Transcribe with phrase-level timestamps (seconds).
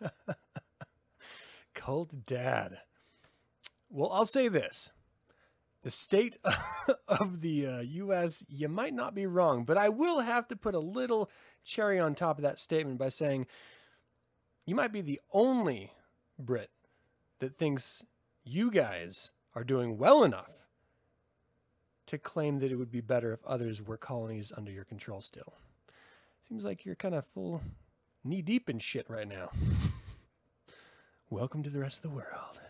[1.74, 2.78] Cult dad.
[3.90, 4.90] Well, I'll say this.
[5.82, 6.38] The state
[7.08, 10.74] of the uh, U.S., you might not be wrong, but I will have to put
[10.74, 11.30] a little
[11.64, 13.46] cherry on top of that statement by saying
[14.64, 15.92] you might be the only
[16.38, 16.70] Brit
[17.38, 18.04] that thinks
[18.44, 20.66] you guys are doing well enough
[22.06, 25.54] to claim that it would be better if others were colonies under your control still.
[26.48, 27.60] Seems like you're kind of full
[28.26, 29.50] knee deep in shit right now.
[31.30, 32.60] Welcome to the rest of the world.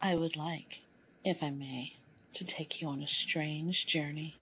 [0.00, 0.82] I would like,
[1.24, 1.94] if I may,
[2.34, 4.36] to take you on a strange journey.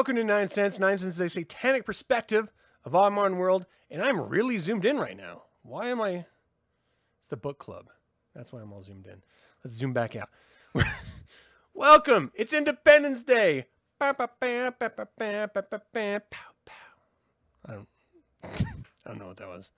[0.00, 0.80] Welcome to 9sense.
[0.80, 2.50] Nine Cents is a satanic perspective
[2.86, 5.42] of our modern world, and I'm really zoomed in right now.
[5.60, 6.24] Why am I?
[7.18, 7.90] It's the book club.
[8.34, 9.22] That's why I'm all zoomed in.
[9.62, 10.30] Let's zoom back out.
[11.74, 12.32] Welcome.
[12.34, 13.66] It's Independence Day.
[17.68, 17.88] I don't,
[18.42, 18.48] I
[19.04, 19.70] don't know what that was.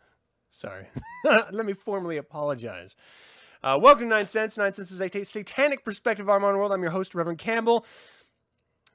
[0.52, 0.86] Sorry.
[1.24, 2.94] Let me formally apologize.
[3.60, 4.56] Uh, welcome to 9sense.
[4.56, 6.70] Nine Cents is a satanic perspective of our modern world.
[6.70, 7.84] I'm your host, Reverend Campbell.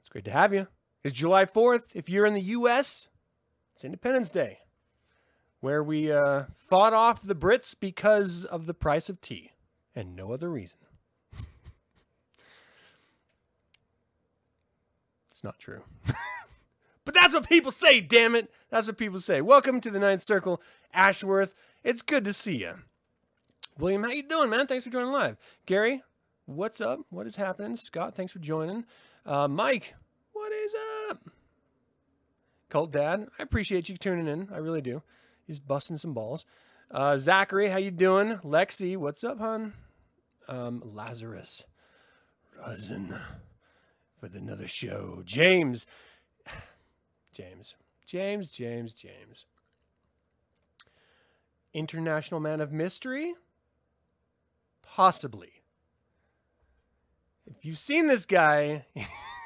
[0.00, 0.68] It's great to have you.
[1.04, 1.94] It's July 4th.
[1.94, 3.06] If you're in the U.S.,
[3.74, 4.58] it's Independence Day,
[5.60, 9.52] where we uh, fought off the Brits because of the price of tea
[9.94, 10.78] and no other reason.
[15.30, 15.82] it's not true.
[17.04, 18.50] but that's what people say, damn it.
[18.68, 19.40] That's what people say.
[19.40, 20.60] Welcome to the Ninth Circle,
[20.92, 21.54] Ashworth.
[21.84, 22.74] It's good to see you.
[23.78, 24.66] William, how you doing, man?
[24.66, 25.36] Thanks for joining live.
[25.64, 26.02] Gary,
[26.46, 26.98] what's up?
[27.10, 27.76] What is happening?
[27.76, 28.84] Scott, thanks for joining.
[29.24, 29.94] Uh, Mike, is?
[32.68, 34.48] Cult Dad, I appreciate you tuning in.
[34.52, 35.02] I really do.
[35.46, 36.44] He's busting some balls.
[36.90, 38.38] Uh, Zachary, how you doing?
[38.44, 39.72] Lexi, what's up, hon?
[40.48, 41.64] Um, Lazarus,
[42.58, 43.14] Rosin
[44.18, 45.22] for the another show.
[45.24, 45.86] James,
[47.32, 49.46] James, James, James, James.
[51.72, 53.34] International Man of Mystery?
[54.82, 55.52] Possibly.
[57.46, 58.86] If you've seen this guy,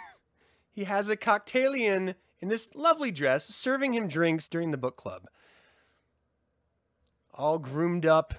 [0.71, 5.29] he has a cocktailian in this lovely dress serving him drinks during the book club.
[7.33, 8.35] All groomed up.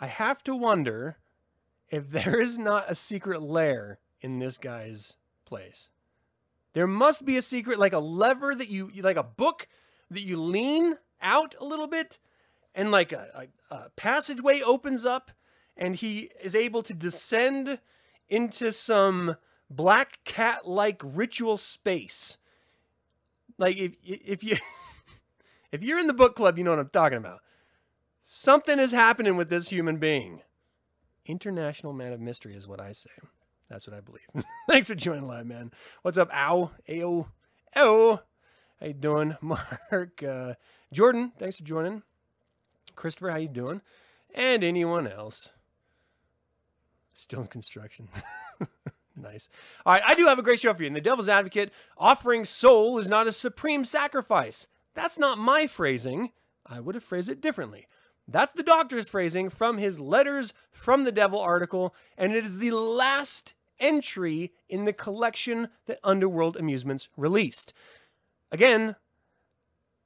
[0.00, 1.18] I have to wonder
[1.88, 5.90] if there is not a secret lair in this guy's place.
[6.74, 9.68] There must be a secret, like a lever that you, like a book
[10.10, 12.18] that you lean out a little bit,
[12.74, 15.30] and like a, a, a passageway opens up,
[15.76, 17.78] and he is able to descend
[18.28, 19.36] into some
[19.70, 22.36] black cat like ritual space.
[23.58, 24.56] Like if if you
[25.72, 27.40] if you're in the book club, you know what I'm talking about.
[28.22, 30.42] Something is happening with this human being.
[31.26, 33.10] International man of mystery is what I say.
[33.68, 34.26] That's what I believe.
[34.68, 35.72] Thanks for joining live, man.
[36.02, 37.26] What's up, ow, ayo,
[37.76, 38.20] oh.
[38.80, 40.22] How you doing, Mark?
[40.22, 40.54] Uh,
[40.92, 42.02] Jordan, thanks for joining.
[42.94, 43.80] Christopher, how you doing?
[44.34, 45.50] And anyone else.
[47.12, 48.08] Still in construction.
[49.20, 49.48] Nice.
[49.84, 50.86] All right, I do have a great show for you.
[50.86, 54.68] In The Devil's Advocate, offering soul is not a supreme sacrifice.
[54.94, 56.30] That's not my phrasing.
[56.64, 57.86] I would have phrased it differently.
[58.26, 62.72] That's the doctor's phrasing from his Letters from the Devil article, and it is the
[62.72, 67.72] last entry in the collection that Underworld Amusements released.
[68.52, 68.96] Again,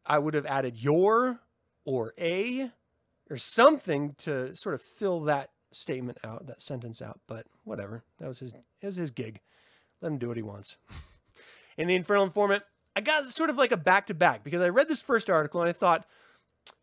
[0.06, 1.40] I would have added your
[1.84, 2.70] or a
[3.30, 8.02] or something to sort of fill that statement out, that sentence out, but whatever.
[8.18, 9.40] That was his it was his gig.
[10.00, 10.76] Let him do what he wants.
[11.76, 12.64] In the Infernal Informant,
[12.94, 15.60] I got sort of like a back to back because I read this first article
[15.60, 16.06] and I thought,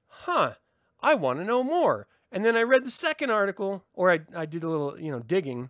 [0.08, 0.54] huh,
[1.02, 2.08] I want to know more.
[2.32, 5.20] And then I read the second article, or I, I did a little, you know,
[5.20, 5.70] digging.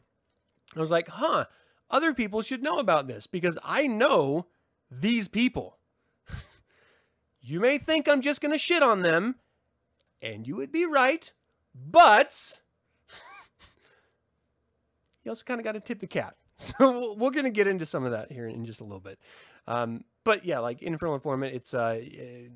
[0.76, 1.46] I was like, huh,
[1.90, 4.48] other people should know about this because I know
[4.92, 5.78] these people.
[7.42, 9.36] you may think I'm just going to shit on them,
[10.22, 11.32] and you would be right,
[11.74, 12.60] but
[15.24, 16.36] you also kind of got to tip the cat.
[16.62, 19.18] So we're going to get into some of that here in just a little bit.
[19.66, 22.50] Um, but yeah, like Infernal Informant, it's uh, I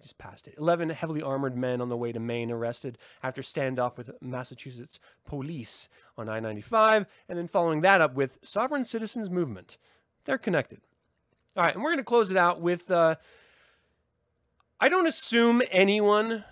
[0.00, 0.56] just passed it.
[0.58, 5.88] Eleven heavily armored men on the way to Maine arrested after standoff with Massachusetts police
[6.18, 9.78] on I-95, and then following that up with Sovereign Citizens Movement.
[10.24, 10.80] They're connected.
[11.56, 12.90] All right, and we're going to close it out with.
[12.90, 13.14] Uh,
[14.80, 16.42] I don't assume anyone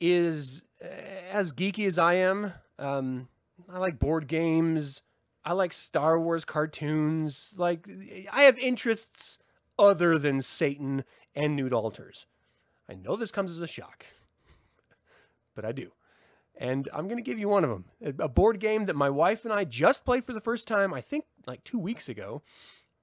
[0.00, 3.28] is as geeky as I am Um,
[3.72, 5.02] I like board games.
[5.44, 7.54] I like Star Wars cartoons.
[7.56, 7.88] Like
[8.32, 9.38] I have interests
[9.78, 12.26] other than Satan and nude altars.
[12.88, 14.04] I know this comes as a shock,
[15.54, 15.92] but I do.
[16.56, 17.84] And I'm going to give you one of them.
[18.18, 21.00] A board game that my wife and I just played for the first time, I
[21.00, 22.42] think like two weeks ago.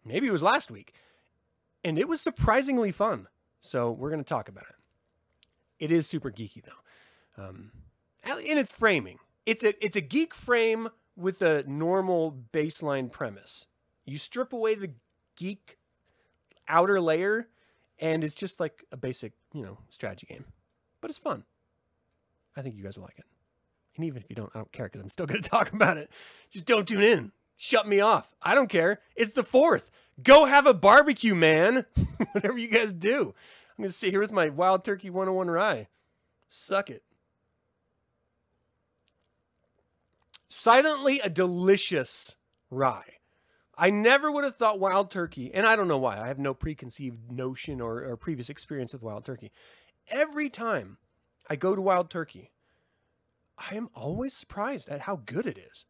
[0.06, 0.94] Maybe it was last week.
[1.84, 3.28] And it was surprisingly fun.
[3.60, 4.76] So we're going to talk about it.
[5.86, 7.44] It is super geeky, though.
[7.44, 7.72] Um,
[8.46, 13.66] in its framing, it's a, it's a geek frame with a normal baseline premise.
[14.06, 14.92] You strip away the
[15.38, 15.78] geek
[16.68, 17.48] outer layer,
[17.98, 20.44] and it's just like a basic, you know, strategy game.
[21.00, 21.46] But it's fun.
[22.58, 23.26] I think you guys will like it.
[23.96, 25.96] And even if you don't, I don't care because I'm still going to talk about
[25.96, 26.12] it.
[26.50, 27.32] Just don't tune in.
[27.56, 28.36] Shut me off.
[28.42, 29.00] I don't care.
[29.16, 29.90] It's the fourth.
[30.22, 31.86] Go have a barbecue, man.
[32.34, 33.34] Whatever you guys do.
[33.78, 35.88] I'm going to sit here with my Wild Turkey 101 rye.
[36.50, 37.04] Suck it.
[40.60, 42.36] Silently a delicious
[42.72, 43.20] rye.
[43.78, 46.20] I never would have thought wild turkey, and I don't know why.
[46.20, 49.52] I have no preconceived notion or, or previous experience with wild turkey.
[50.10, 50.98] Every time
[51.48, 52.50] I go to wild turkey,
[53.56, 55.86] I am always surprised at how good it is.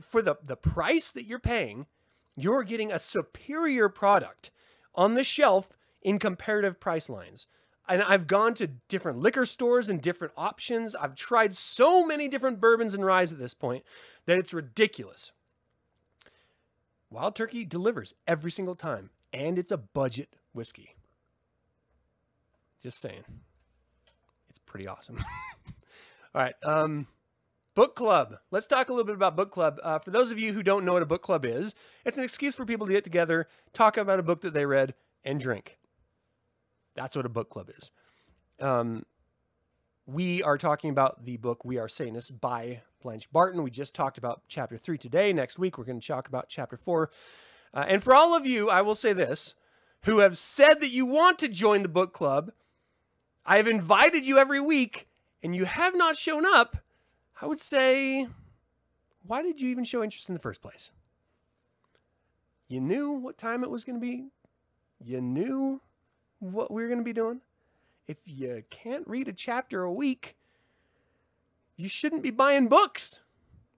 [0.00, 1.86] For the, the price that you're paying,
[2.36, 4.52] you're getting a superior product
[4.94, 7.48] on the shelf in comparative price lines.
[7.88, 10.94] And I've gone to different liquor stores and different options.
[10.94, 13.84] I've tried so many different bourbons and ryes at this point
[14.26, 15.32] that it's ridiculous.
[17.10, 20.96] Wild Turkey delivers every single time, and it's a budget whiskey.
[22.82, 23.24] Just saying.
[24.48, 25.18] It's pretty awesome.
[26.34, 26.54] All right.
[26.64, 27.06] Um,
[27.74, 28.36] book club.
[28.50, 29.78] Let's talk a little bit about book club.
[29.82, 31.74] Uh, for those of you who don't know what a book club is,
[32.04, 34.94] it's an excuse for people to get together, talk about a book that they read,
[35.24, 35.78] and drink.
[36.96, 37.90] That's what a book club is.
[38.58, 39.04] Um,
[40.06, 43.62] we are talking about the book We Are Satanists by Blanche Barton.
[43.62, 45.32] We just talked about chapter three today.
[45.32, 47.10] Next week, we're going to talk about chapter four.
[47.74, 49.54] Uh, and for all of you, I will say this
[50.04, 52.52] who have said that you want to join the book club,
[53.44, 55.08] I have invited you every week
[55.42, 56.78] and you have not shown up.
[57.42, 58.26] I would say,
[59.26, 60.92] why did you even show interest in the first place?
[62.68, 64.28] You knew what time it was going to be,
[65.04, 65.80] you knew
[66.38, 67.40] what we we're going to be doing.
[68.06, 70.36] If you can't read a chapter a week,
[71.76, 73.20] you shouldn't be buying books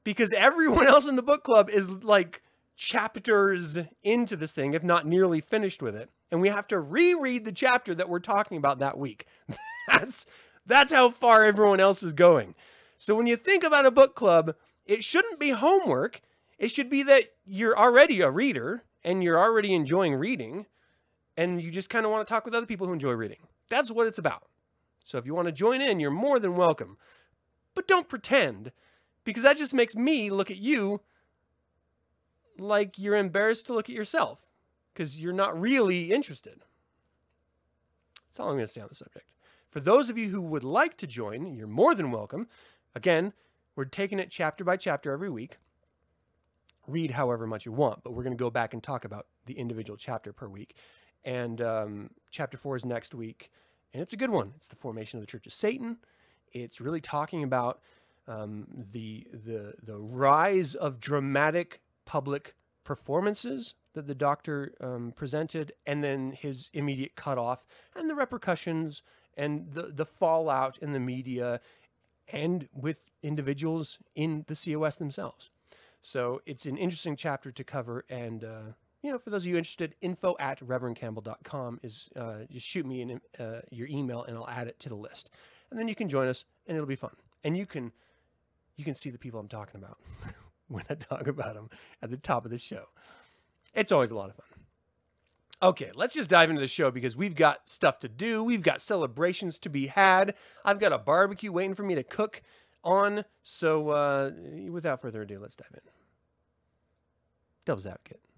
[0.05, 2.43] because everyone else in the book club is like
[2.76, 6.10] chapters into this thing, if not nearly finished with it.
[6.31, 9.26] And we have to reread the chapter that we're talking about that week.
[9.88, 10.26] that's
[10.66, 12.54] that's how far everyone else is going.
[12.99, 14.54] So when you think about a book club,
[14.84, 16.20] it shouldn't be homework.
[16.58, 20.66] It should be that you're already a reader and you're already enjoying reading
[21.38, 23.38] and you just kind of want to talk with other people who enjoy reading.
[23.70, 24.49] That's what it's about.
[25.05, 26.99] So if you want to join in, you're more than welcome.
[27.75, 28.73] But don't pretend,
[29.25, 31.00] because that just makes me look at you
[32.58, 34.43] like you're embarrassed to look at yourself,
[34.93, 36.61] because you're not really interested.
[38.26, 39.31] That's all I'm going to say on the subject.
[39.69, 42.49] For those of you who would like to join, you're more than welcome.
[42.96, 43.32] Again,
[43.76, 45.58] we're taking it chapter by chapter every week.
[46.88, 49.55] Read however much you want, but we're going to go back and talk about the
[49.55, 50.75] individual chapter per week.
[51.28, 53.50] And um, chapter four is next week,
[53.92, 54.54] and it's a good one.
[54.56, 55.99] It's the formation of the Church of Satan.
[56.52, 57.82] It's really talking about
[58.26, 66.02] um, the the the rise of dramatic public performances that the doctor um, presented, and
[66.02, 69.02] then his immediate cutoff, and the repercussions,
[69.37, 71.61] and the the fallout in the media,
[72.32, 75.50] and with individuals in the COS themselves.
[76.00, 79.57] So it's an interesting chapter to cover, and uh, you know, for those of you
[79.57, 84.49] interested, info at reverendcampbell.com is uh, just shoot me in, uh, your email and I'll
[84.49, 85.31] add it to the list.
[85.71, 87.14] And then you can join us and it'll be fun.
[87.45, 87.93] And you can
[88.76, 89.99] you can see the people I'm talking about
[90.69, 91.69] when I talk about them
[92.02, 92.85] at the top of the show.
[93.75, 94.47] It's always a lot of fun.
[95.61, 98.45] Okay, let's just dive into the show because we've got stuff to do.
[98.45, 100.35] We've got celebrations to be had.
[100.64, 102.43] I've got a barbecue waiting for me to cook
[102.85, 103.25] on.
[103.43, 104.31] So, uh,
[104.71, 105.81] without further ado, let's dive in.
[107.64, 108.21] Devil's Advocate.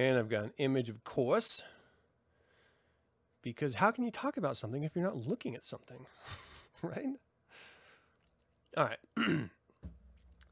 [0.00, 1.62] And I've got an image, of course,
[3.42, 6.06] because how can you talk about something if you're not looking at something,
[6.82, 7.18] right?
[8.78, 8.98] All right.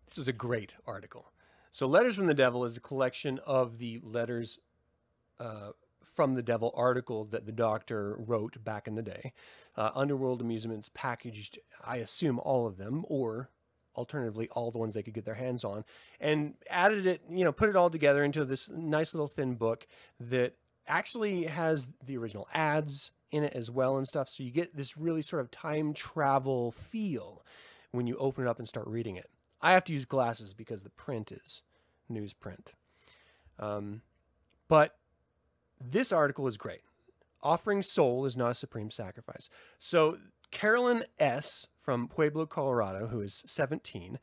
[0.04, 1.32] this is a great article.
[1.70, 4.58] So, Letters from the Devil is a collection of the letters
[5.40, 5.70] uh,
[6.02, 9.32] from the Devil article that the doctor wrote back in the day.
[9.76, 13.48] Uh, Underworld Amusements packaged, I assume, all of them, or
[13.98, 15.84] alternatively, all the ones they could get their hands on,
[16.20, 19.86] and added it, you know, put it all together into this nice little thin book
[20.20, 20.54] that
[20.86, 24.28] actually has the original ads in it as well and stuff.
[24.28, 27.44] So you get this really sort of time travel feel
[27.90, 29.28] when you open it up and start reading it.
[29.60, 31.62] I have to use glasses because the print is
[32.10, 32.68] newsprint.
[33.58, 34.02] Um,
[34.68, 34.96] but
[35.80, 36.82] this article is great.
[37.42, 39.50] Offering soul is not a supreme sacrifice.
[39.78, 40.16] So
[40.50, 41.66] Carolyn S.
[41.88, 44.18] from Pueblo, Colorado, who is 17,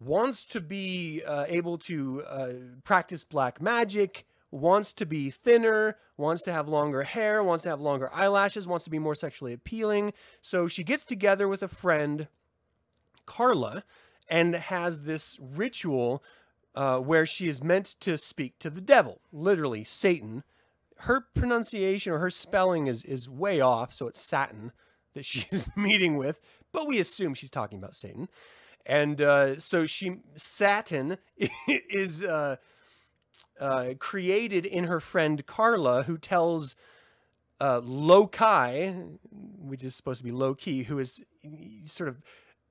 [0.00, 2.52] wants to be uh, able to uh,
[2.82, 7.80] practice black magic, wants to be thinner, wants to have longer hair, wants to have
[7.80, 10.12] longer eyelashes, wants to be more sexually appealing.
[10.40, 12.26] So she gets together with a friend,
[13.24, 13.84] Carla,
[14.28, 16.24] and has this ritual
[16.74, 20.42] uh, where she is meant to speak to the devil, literally Satan.
[20.96, 24.72] Her pronunciation or her spelling is is way off, so it's Satan
[25.14, 26.40] that she's meeting with,
[26.74, 28.28] but we assume she's talking about Satan.
[28.84, 31.16] And uh, so she Satan
[31.68, 32.56] is uh,
[33.58, 36.76] uh, created in her friend Carla, who tells
[37.60, 41.24] uh, which is supposed to be Loki, who is
[41.86, 42.20] sort of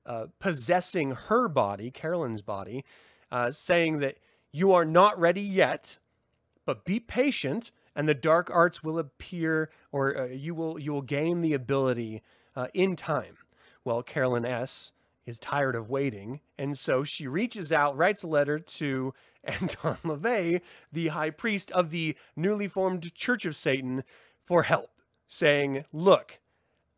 [0.06, 2.84] uh, possessing her body, Carolyn's body,
[3.32, 4.18] uh, saying that
[4.52, 5.98] you are not ready yet,
[6.66, 11.02] but be patient, and the dark arts will appear, or uh, you will you will
[11.02, 12.22] gain the ability
[12.54, 13.38] uh, in time.
[13.84, 14.92] Well, Carolyn S
[15.26, 19.14] is tired of waiting, and so she reaches out, writes a letter to
[19.44, 20.60] Anton LaVey,
[20.92, 24.04] the high priest of the newly formed Church of Satan,
[24.42, 24.90] for help,
[25.26, 26.40] saying, "Look,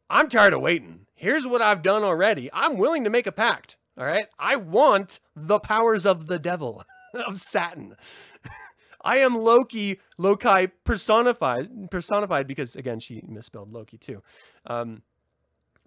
[0.08, 1.06] I'm tired of waiting.
[1.14, 2.48] Here's what I've done already.
[2.52, 3.76] I'm willing to make a pact.
[3.98, 4.26] All right.
[4.38, 7.96] I want the powers of the devil, of Satan.
[9.04, 14.22] I am Loki, Loki personified, personified because again she misspelled Loki too.
[14.66, 15.02] Um,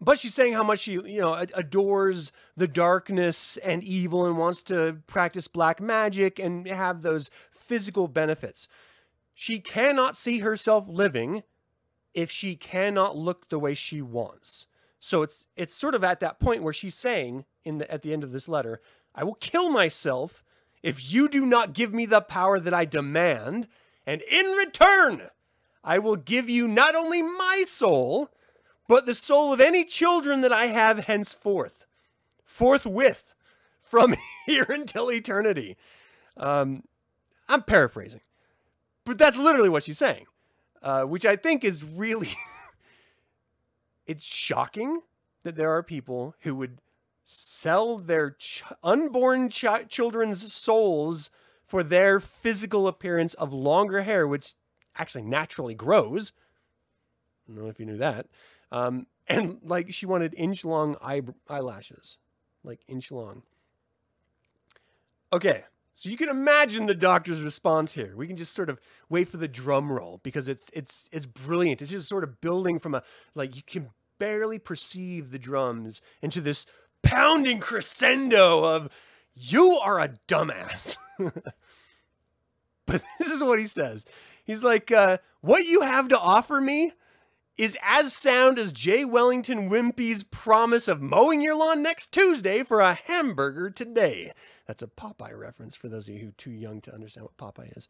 [0.01, 4.63] but she's saying how much she, you know, adores the darkness and evil and wants
[4.63, 8.68] to practice black magic and have those physical benefits.
[9.34, 11.44] She cannot see herself living
[12.13, 14.68] if she cannot look the way she wants.
[15.00, 18.12] So it's it's sort of at that point where she's saying in the at the
[18.12, 18.82] end of this letter,
[19.15, 20.44] I will kill myself
[20.82, 23.68] if you do not give me the power that I demand,
[24.06, 25.29] and in return,
[25.84, 28.29] I will give you not only my soul,
[28.89, 31.86] but the soul of any children that I have henceforth,
[32.43, 33.36] forthwith,
[33.79, 34.15] from
[34.48, 35.77] here until eternity.
[36.36, 36.84] Um,
[37.48, 38.22] I'm paraphrasing,
[39.05, 40.25] but that's literally what she's saying,
[40.81, 42.36] uh, which I think is really
[44.08, 45.03] it's shocking
[45.43, 46.79] that there are people who would
[47.24, 51.29] sell their ch- unborn ch- children's souls
[51.63, 54.55] for their physical appearance of longer hair, which
[54.98, 56.34] actually naturally grows.
[57.48, 58.25] I don't know if you knew that.
[58.72, 62.18] Um, and like she wanted inch long eye- eyelashes,
[62.64, 63.44] like inch long.
[65.32, 68.14] Okay, so you can imagine the doctor's response here.
[68.16, 71.82] We can just sort of wait for the drum roll because it's it's it's brilliant.
[71.82, 73.04] It's just sort of building from a
[73.36, 76.66] like you can barely perceive the drums into this
[77.02, 78.90] pounding crescendo of
[79.34, 80.98] you are a dumbass.
[81.18, 84.06] but this is what he says.
[84.44, 86.92] He's like, uh, what you have to offer me
[87.60, 89.04] is as sound as J.
[89.04, 94.32] Wellington Wimpy's promise of mowing your lawn next Tuesday for a hamburger today.
[94.70, 97.38] That's a Popeye reference for those of you who are too young to understand what
[97.38, 97.90] Popeye is.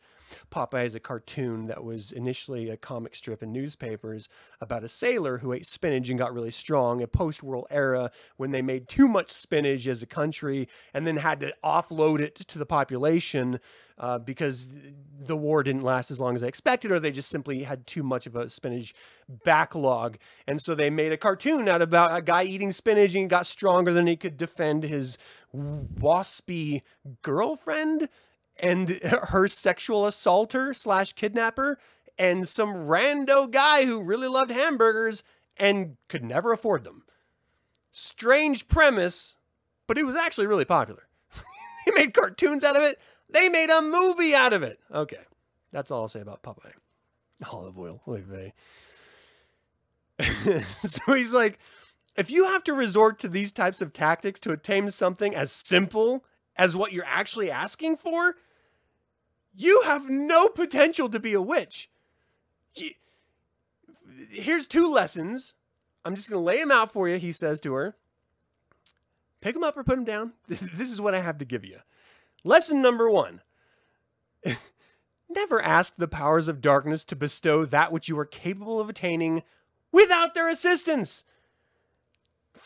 [0.49, 4.29] Popeye is a cartoon that was initially a comic strip in newspapers
[4.61, 8.51] about a sailor who ate spinach and got really strong, a post world era when
[8.51, 12.57] they made too much spinach as a country and then had to offload it to
[12.57, 13.59] the population
[13.97, 14.67] uh, because
[15.19, 18.01] the war didn't last as long as they expected, or they just simply had too
[18.01, 18.93] much of a spinach
[19.43, 20.17] backlog.
[20.47, 23.91] And so they made a cartoon out about a guy eating spinach and got stronger
[23.91, 25.17] than he could defend his
[25.55, 26.81] waspy
[27.21, 28.09] girlfriend
[28.57, 31.79] and her sexual assaulter slash kidnapper
[32.17, 35.23] and some rando guy who really loved hamburgers
[35.57, 37.03] and could never afford them.
[37.91, 39.37] Strange premise,
[39.87, 41.07] but it was actually really popular.
[41.85, 42.97] they made cartoons out of it.
[43.29, 44.79] They made a movie out of it.
[44.93, 45.17] Okay,
[45.71, 46.73] that's all I'll say about Popeye.
[47.51, 48.51] Olive Oyl, oy
[50.81, 51.59] so he's like,
[52.19, 56.25] if you have to resort to these types of tactics to attain something as simple
[56.57, 58.35] as what you're actually asking for,
[59.55, 61.89] you have no potential to be a witch.
[62.75, 62.89] You,
[64.29, 65.53] here's two lessons.
[66.03, 67.95] I'm just going to lay them out for you, he says to her.
[69.39, 70.33] Pick them up or put them down.
[70.47, 71.77] This is what I have to give you.
[72.43, 73.41] Lesson number one
[75.29, 79.43] Never ask the powers of darkness to bestow that which you are capable of attaining
[79.93, 81.23] without their assistance.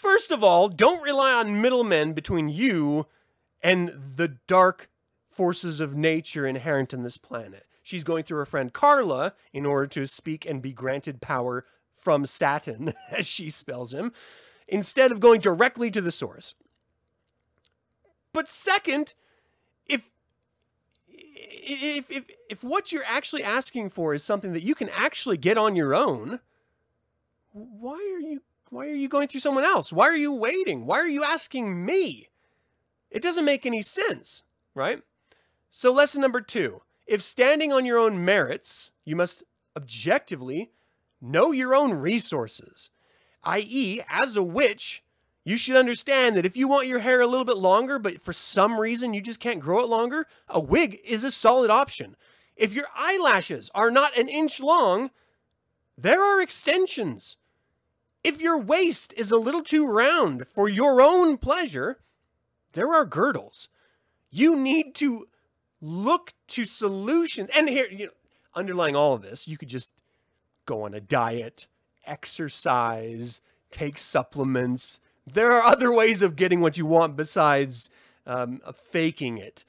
[0.03, 3.07] First of all, don't rely on middlemen between you
[3.62, 4.89] and the dark
[5.29, 7.65] forces of nature inherent in this planet.
[7.81, 12.25] She's going through her friend Carla in order to speak and be granted power from
[12.25, 14.12] Saturn, as she spells him,
[14.67, 16.53] instead of going directly to the source.
[18.33, 19.13] But second,
[19.88, 20.10] if
[21.07, 25.57] if if if what you're actually asking for is something that you can actually get
[25.57, 26.41] on your own,
[27.53, 28.41] why are you
[28.74, 29.94] why are you going through someone else?
[29.94, 30.86] Why are you waiting?
[30.86, 32.30] Why are you asking me?
[33.10, 35.01] It doesn't make any sense, right?
[35.70, 39.44] So lesson number 2, if standing on your own merits, you must
[39.75, 40.72] objectively
[41.22, 42.89] know your own resources.
[43.44, 45.03] i.e., as a witch,
[45.44, 48.34] you should understand that if you want your hair a little bit longer, but for
[48.34, 52.15] some reason you just can't grow it longer, a wig is a solid option.
[52.56, 55.12] If your eyelashes are not an inch long,
[55.98, 57.38] there are extensions.
[58.24, 62.00] If your waist is a little too round for your own pleasure,
[62.74, 63.68] there are girdles.
[64.30, 65.27] You need to
[65.82, 67.50] look to solutions.
[67.56, 68.12] And here, you know,
[68.56, 69.94] underlying all of this, you could just
[70.65, 71.68] go on a diet,
[72.06, 77.89] exercise, take supplements, there are other ways of getting what you want besides
[78.25, 79.63] um, faking it.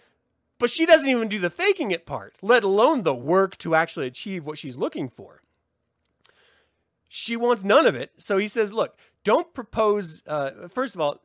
[0.59, 4.07] But she doesn't even do the faking it part, let alone the work to actually
[4.07, 5.43] achieve what she's looking for.
[7.17, 8.11] She wants none of it.
[8.19, 10.21] So he says, look, don't propose.
[10.27, 11.23] Uh, first of all,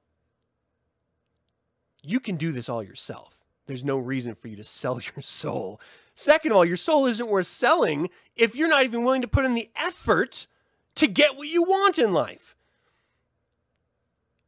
[2.04, 3.44] you can do this all yourself.
[3.66, 5.82] There's no reason for you to sell your soul.
[6.14, 9.46] Second of all, your soul isn't worth selling if you're not even willing to put
[9.46, 10.46] in the effort
[10.94, 12.56] to get what you want in life.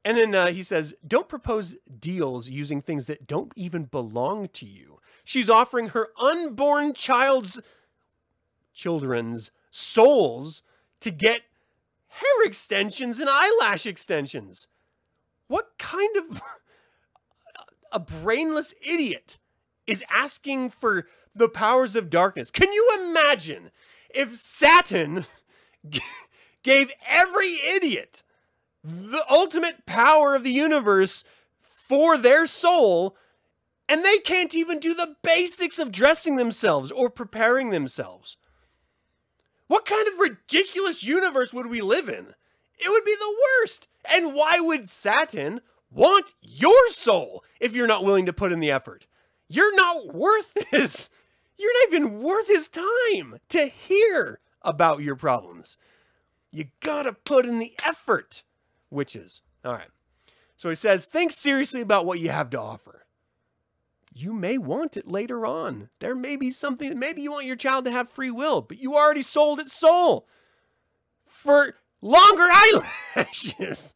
[0.06, 4.67] And then uh, he says, don't propose deals using things that don't even belong to
[4.67, 4.99] you.
[5.23, 7.60] She's offering her unborn child's
[8.75, 10.62] children's souls
[11.02, 11.42] to get
[12.08, 14.68] hair extensions and eyelash extensions.
[15.48, 16.42] What kind of
[17.92, 19.38] a brainless idiot
[19.86, 22.50] is asking for the powers of darkness?
[22.50, 23.72] Can you imagine
[24.10, 25.26] if Satan
[26.64, 28.24] gave every idiot
[28.84, 31.24] the ultimate power of the universe
[31.62, 33.16] for their soul,
[33.88, 38.38] and they can't even do the basics of dressing themselves or preparing themselves.
[39.71, 42.36] What kind of ridiculous universe would we live in?
[42.77, 43.88] It would be the worst.
[44.13, 48.69] And why would Satan want your soul if you're not willing to put in the
[48.69, 49.07] effort?
[49.47, 51.10] You're not worth this.
[51.57, 55.77] You're not even worth his time to hear about your problems.
[56.51, 58.43] You gotta put in the effort
[58.89, 59.41] witches.
[59.63, 59.88] All right.
[60.57, 63.01] So he says, think seriously about what you have to offer.
[64.13, 65.89] You may want it later on.
[66.00, 68.95] There may be something, maybe you want your child to have free will, but you
[68.95, 70.28] already sold its soul
[71.26, 72.47] for longer
[73.15, 73.95] eyelashes.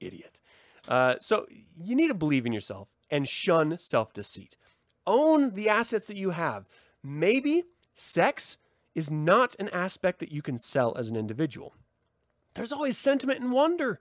[0.00, 0.38] Idiot.
[0.86, 4.56] Uh, so you need to believe in yourself and shun self deceit.
[5.06, 6.68] Own the assets that you have.
[7.02, 8.58] Maybe sex
[8.94, 11.74] is not an aspect that you can sell as an individual.
[12.54, 14.00] There's always sentiment and wonder.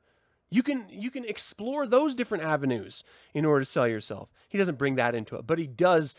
[0.49, 4.29] You can you can explore those different avenues in order to sell yourself.
[4.47, 6.15] He doesn't bring that into it, but he does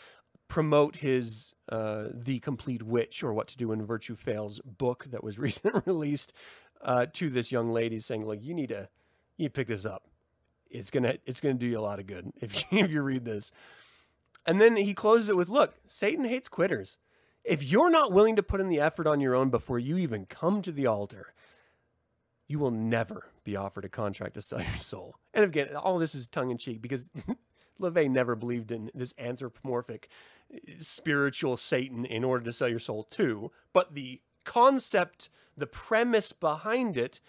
[0.48, 5.22] promote his uh, the complete witch or what to do when virtue fails book that
[5.22, 6.32] was recently released
[6.82, 8.88] uh, to this young lady, saying like you need to
[9.36, 10.04] you pick this up.
[10.70, 13.24] It's gonna it's gonna do you a lot of good if you, if you read
[13.24, 13.52] this.
[14.46, 16.96] And then he closes it with, "Look, Satan hates quitters.
[17.44, 20.26] If you're not willing to put in the effort on your own before you even
[20.26, 21.32] come to the altar,
[22.46, 25.16] you will never be offered a contract to sell your soul.
[25.32, 27.08] And again, all this is tongue in cheek because
[27.80, 30.08] LaVey never believed in this anthropomorphic
[30.80, 33.50] spiritual Satan in order to sell your soul too.
[33.72, 37.20] But the concept, the premise behind it,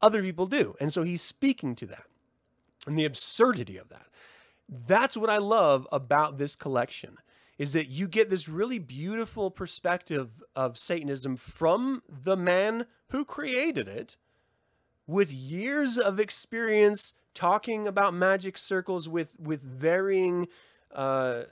[0.00, 0.74] other people do.
[0.80, 2.04] And so he's speaking to that
[2.86, 4.06] and the absurdity of that.
[4.68, 7.18] That's what I love about this collection
[7.58, 13.88] is that you get this really beautiful perspective of Satanism from the man who created
[13.88, 14.16] it
[15.08, 20.46] with years of experience talking about magic circles with with varying
[20.94, 21.42] uh,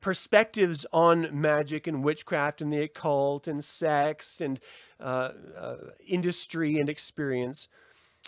[0.00, 4.60] perspectives on magic and witchcraft and the occult and sex and
[5.00, 5.76] uh, uh,
[6.06, 7.68] industry and experience,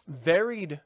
[0.06, 0.80] varied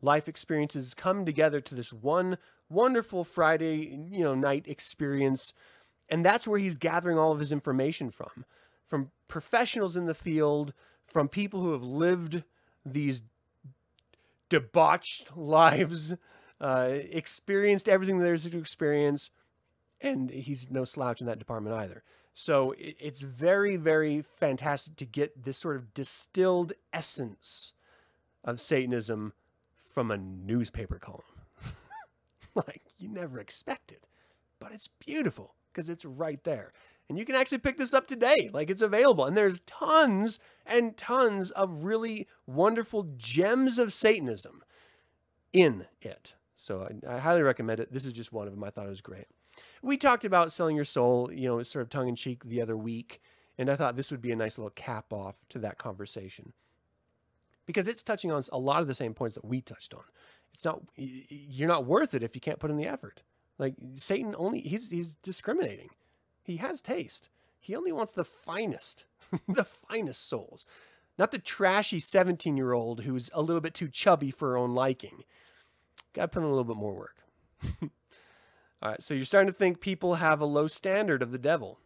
[0.00, 5.54] life experiences come together to this one wonderful Friday, you know, night experience,
[6.08, 8.44] and that's where he's gathering all of his information from,
[8.86, 10.72] from professionals in the field,
[11.06, 12.42] from people who have lived
[12.92, 13.22] these
[14.48, 16.14] debauched lives
[16.60, 19.30] uh, experienced everything there is to experience,
[20.00, 22.02] and he's no slouch in that department either.
[22.34, 27.74] So it, it's very, very fantastic to get this sort of distilled essence
[28.44, 29.32] of Satanism
[29.92, 31.22] from a newspaper column.
[32.54, 34.04] like you never expect it,
[34.60, 36.72] but it's beautiful because it's right there.
[37.08, 38.50] And you can actually pick this up today.
[38.52, 39.24] Like it's available.
[39.24, 44.62] And there's tons and tons of really wonderful gems of Satanism
[45.52, 46.34] in it.
[46.54, 47.92] So I, I, highly recommend it.
[47.92, 48.64] This is just one of them.
[48.64, 49.26] I thought it was great.
[49.80, 52.76] We talked about selling your soul, you know, sort of tongue in cheek the other
[52.76, 53.22] week.
[53.56, 56.52] And I thought this would be a nice little cap off to that conversation
[57.66, 60.02] because it's touching on a lot of the same points that we touched on.
[60.54, 63.22] It's not, you're not worth it if you can't put in the effort.
[63.58, 65.90] Like Satan only, he's, he's discriminating.
[66.48, 67.28] He has taste.
[67.60, 69.04] He only wants the finest,
[69.48, 70.64] the finest souls,
[71.18, 74.74] not the trashy 17 year old who's a little bit too chubby for her own
[74.74, 75.24] liking.
[76.14, 77.16] Got to put in a little bit more work.
[77.82, 81.80] All right, so you're starting to think people have a low standard of the devil.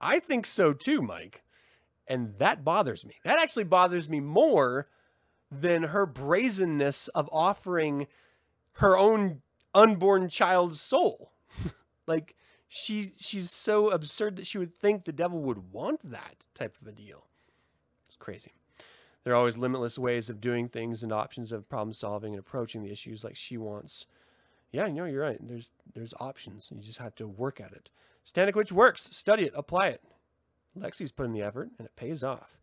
[0.00, 1.44] I think so too, Mike.
[2.08, 3.20] And that bothers me.
[3.22, 4.88] That actually bothers me more
[5.48, 8.08] than her brazenness of offering
[8.72, 9.42] her own
[9.76, 11.30] unborn child's soul.
[12.08, 12.34] like,
[12.68, 16.86] she she's so absurd that she would think the devil would want that type of
[16.86, 17.24] a deal.
[18.06, 18.52] It's crazy.
[19.24, 22.82] There are always limitless ways of doing things and options of problem solving and approaching
[22.82, 24.06] the issues like she wants.
[24.70, 25.38] Yeah, know, you're right.
[25.40, 26.70] There's there's options.
[26.74, 27.90] You just have to work at it.
[28.22, 29.08] Satanic Witch works.
[29.12, 29.52] Study it.
[29.56, 30.02] Apply it.
[30.78, 32.58] Lexi's put in the effort, and it pays off.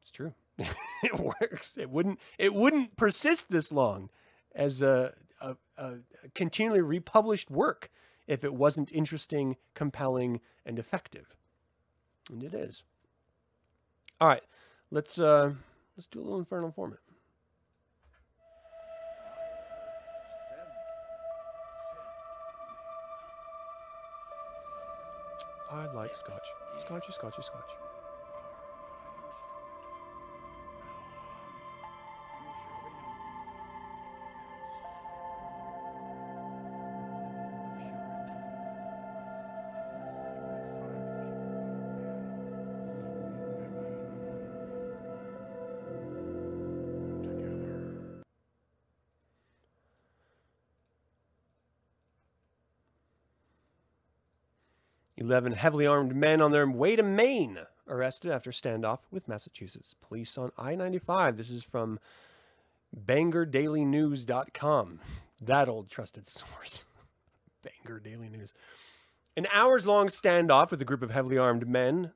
[0.00, 0.32] It's true.
[0.58, 1.76] it works.
[1.76, 2.18] It wouldn't.
[2.38, 4.08] It wouldn't persist this long
[4.54, 5.94] as a a, a
[6.34, 7.90] continually republished work
[8.26, 11.34] if it wasn't interesting, compelling, and effective.
[12.30, 12.84] And it is.
[14.20, 14.42] All right,
[14.90, 15.52] let's uh,
[15.96, 17.00] let's do a little infernal informant.
[25.70, 26.46] I like scotch.
[26.84, 27.70] Scotchy, scotchy, scotch.
[55.32, 60.36] 11 heavily armed men on their way to Maine arrested after standoff with Massachusetts police
[60.36, 61.38] on I 95.
[61.38, 61.98] This is from
[63.06, 65.00] BangorDailyNews.com.
[65.40, 66.84] That old trusted source.
[67.62, 68.52] Bangor Daily News.
[69.34, 72.12] An hours long standoff with a group of heavily armed men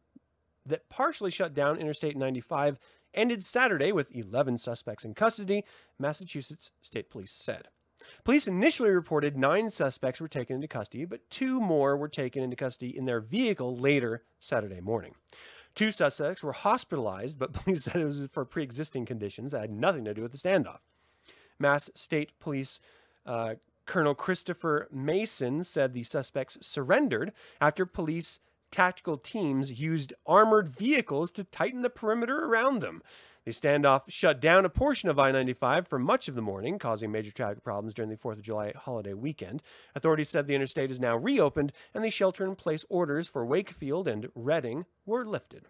[0.66, 2.78] that partially shut down Interstate 95
[3.14, 5.64] ended Saturday with 11 suspects in custody,
[5.98, 7.68] Massachusetts State Police said.
[8.26, 12.56] Police initially reported nine suspects were taken into custody, but two more were taken into
[12.56, 15.14] custody in their vehicle later Saturday morning.
[15.76, 19.70] Two suspects were hospitalized, but police said it was for pre existing conditions that had
[19.70, 20.80] nothing to do with the standoff.
[21.60, 22.80] Mass State Police
[23.26, 28.40] uh, Colonel Christopher Mason said the suspects surrendered after police
[28.72, 33.04] tactical teams used armored vehicles to tighten the perimeter around them.
[33.46, 37.12] The standoff shut down a portion of I 95 for much of the morning, causing
[37.12, 39.62] major traffic problems during the 4th of July holiday weekend.
[39.94, 44.08] Authorities said the interstate is now reopened and the shelter in place orders for Wakefield
[44.08, 45.66] and Reading were lifted.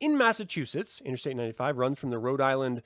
[0.00, 2.82] In Massachusetts, Interstate 95 runs from the Rhode Island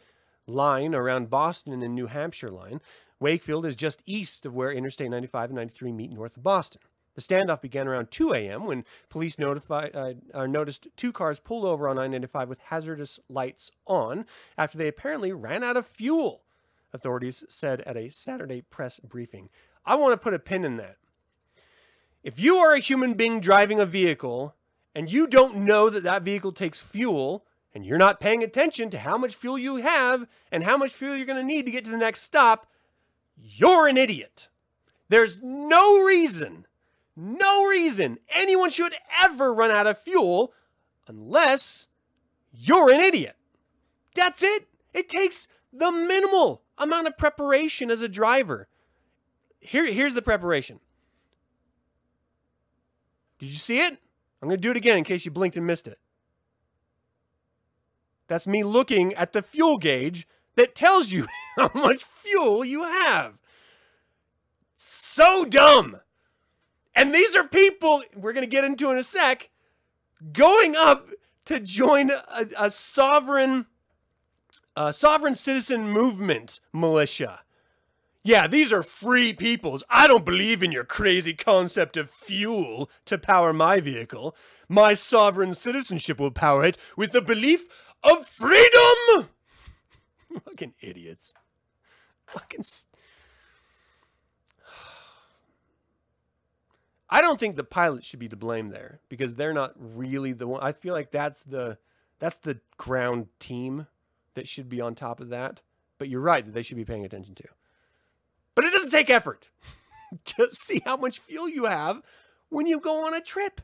[0.49, 2.81] line around Boston and New Hampshire line.
[3.21, 6.81] Wakefield is just east of where Interstate 95 and 93 meet north of Boston.
[7.14, 8.66] The standoff began around 2 a.m.
[8.66, 13.73] when police notified, uh, uh, noticed two cars pulled over on I-95 with hazardous lights
[13.87, 16.42] on after they apparently ran out of fuel,
[16.92, 19.49] authorities said at a Saturday press briefing.
[19.85, 20.96] I want to put a pin in that.
[22.23, 24.55] If you are a human being driving a vehicle
[24.94, 27.44] and you don't know that that vehicle takes fuel
[27.75, 31.16] and you're not paying attention to how much fuel you have and how much fuel
[31.16, 32.66] you're going to need to get to the next stop,
[33.37, 34.49] you're an idiot.
[35.09, 36.66] There's no reason
[37.16, 40.53] no reason anyone should ever run out of fuel
[41.07, 41.88] unless
[42.53, 43.37] you're an idiot.
[44.14, 44.68] That's it.
[44.92, 48.68] It takes the minimal amount of preparation as a driver.
[49.61, 50.81] Here, here's the preparation.
[53.38, 53.99] Did you see it?
[54.42, 55.99] I'm going to do it again in case you blinked and missed it.
[58.29, 63.38] That's me looking at the fuel gauge that tells you how much fuel you have.
[64.75, 66.01] So dumb.
[66.94, 69.50] And these are people we're going to get into in a sec
[70.33, 71.09] going up
[71.46, 73.66] to join a, a sovereign
[74.76, 77.40] Uh, sovereign citizen movement militia.
[78.22, 79.83] Yeah, these are free peoples.
[79.90, 84.35] I don't believe in your crazy concept of fuel to power my vehicle.
[84.68, 87.66] My sovereign citizenship will power it with the belief
[88.03, 89.29] of freedom.
[90.44, 91.35] Fucking idiots.
[92.26, 92.64] Fucking.
[97.11, 100.46] I don't think the pilots should be to blame there because they're not really the
[100.46, 100.62] one.
[100.62, 101.79] I feel like that's the
[102.20, 103.88] that's the ground team
[104.35, 105.62] that should be on top of that.
[105.99, 107.49] But you're right that they should be paying attention to.
[108.55, 109.51] But it doesn't take effort
[110.25, 112.03] to see how much fuel you have
[112.49, 113.61] when you go on a trip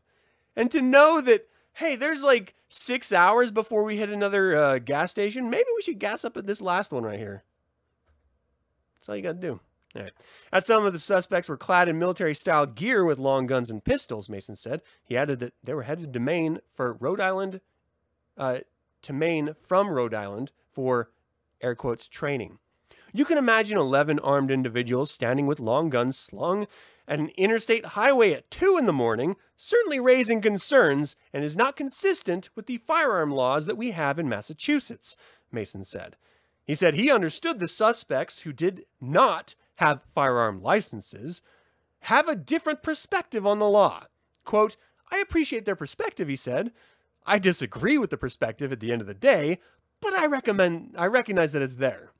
[0.56, 5.10] and to know that hey, there's like six hours before we hit another uh, gas
[5.10, 5.50] station.
[5.50, 7.44] Maybe we should gas up at this last one right here.
[8.94, 9.60] That's all you got to do.
[9.96, 10.12] All right.
[10.52, 13.82] As some of the suspects were clad in military style gear with long guns and
[13.82, 14.82] pistols, Mason said.
[15.02, 17.60] He added that they were headed to Maine for Rhode Island,
[18.36, 18.58] uh,
[19.02, 21.10] to Maine from Rhode Island for
[21.60, 22.58] air quotes training.
[23.12, 26.66] You can imagine 11 armed individuals standing with long guns slung
[27.08, 31.76] at an interstate highway at 2 in the morning, certainly raising concerns and is not
[31.76, 35.16] consistent with the firearm laws that we have in Massachusetts,
[35.50, 36.16] Mason said.
[36.66, 41.42] He said he understood the suspects who did not have firearm licenses
[42.00, 44.04] have a different perspective on the law.
[44.44, 44.76] Quote,
[45.10, 46.72] I appreciate their perspective, he said.
[47.24, 49.58] I disagree with the perspective at the end of the day,
[50.00, 52.12] but I recommend I recognize that it's there.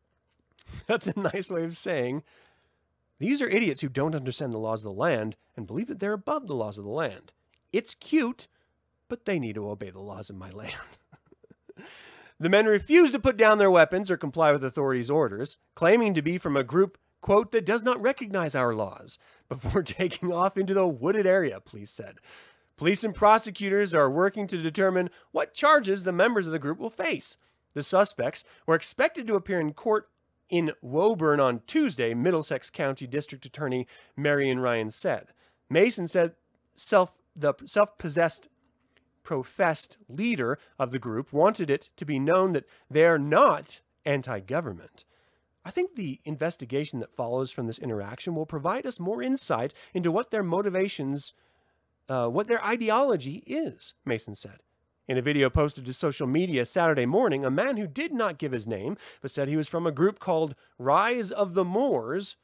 [0.86, 2.22] That's a nice way of saying
[3.18, 6.12] these are idiots who don't understand the laws of the land and believe that they're
[6.12, 7.32] above the laws of the land.
[7.72, 8.48] It's cute,
[9.08, 10.74] but they need to obey the laws of my land.
[12.40, 16.22] The men refuse to put down their weapons or comply with authorities' orders, claiming to
[16.22, 19.18] be from a group, quote, that does not recognize our laws,
[19.50, 22.16] before taking off into the wooded area, police said.
[22.78, 26.88] Police and prosecutors are working to determine what charges the members of the group will
[26.88, 27.36] face.
[27.74, 30.08] The suspects were expected to appear in court
[30.48, 35.28] in Woburn on Tuesday, Middlesex County District Attorney Marian Ryan said.
[35.68, 36.34] Mason said
[36.74, 38.48] self the self-possessed
[39.30, 45.04] professed leader of the group wanted it to be known that they are not anti-government.
[45.64, 50.10] I think the investigation that follows from this interaction will provide us more insight into
[50.10, 51.32] what their motivations,
[52.08, 54.58] uh, what their ideology is, Mason said.
[55.06, 58.50] In a video posted to social media Saturday morning, a man who did not give
[58.50, 62.36] his name, but said he was from a group called Rise of the Moors,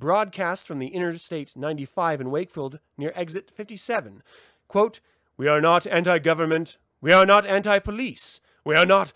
[0.00, 4.24] broadcast from the Interstate 95 in Wakefield near exit 57.
[4.66, 4.98] Quote,
[5.36, 6.78] We are not anti government.
[7.00, 8.40] We are not anti police.
[8.64, 9.12] We are not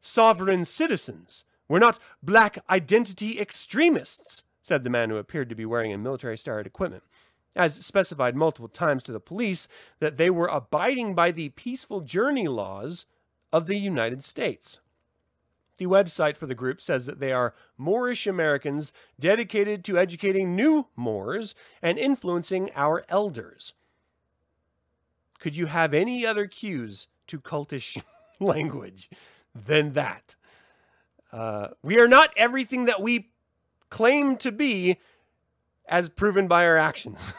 [0.00, 1.44] sovereign citizens.
[1.68, 6.36] We're not black identity extremists, said the man who appeared to be wearing a military
[6.36, 7.04] style equipment
[7.54, 9.68] as specified multiple times to the police,
[10.00, 13.06] that they were abiding by the peaceful journey laws
[13.52, 14.80] of the United States.
[15.78, 20.86] The website for the group says that they are Moorish Americans dedicated to educating new
[20.96, 23.72] Moors and influencing our elders.
[25.42, 28.00] Could you have any other cues to cultish
[28.38, 29.10] language
[29.52, 30.36] than that?
[31.32, 33.32] Uh, we are not everything that we
[33.90, 34.98] claim to be
[35.88, 37.34] as proven by our actions.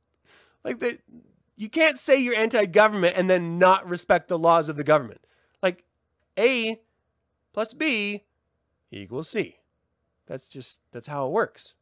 [0.64, 1.00] like that
[1.56, 5.20] you can't say you're anti-government and then not respect the laws of the government.
[5.60, 5.82] Like
[6.38, 6.80] A
[7.52, 8.22] plus B
[8.92, 9.56] equals C.
[10.28, 11.74] That's just that's how it works.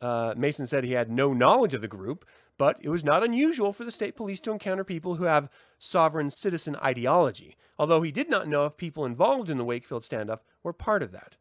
[0.00, 2.24] Uh, Mason said he had no knowledge of the group,
[2.58, 6.30] but it was not unusual for the state police to encounter people who have sovereign
[6.30, 10.72] citizen ideology, although he did not know if people involved in the Wakefield standoff were
[10.72, 11.36] part of that.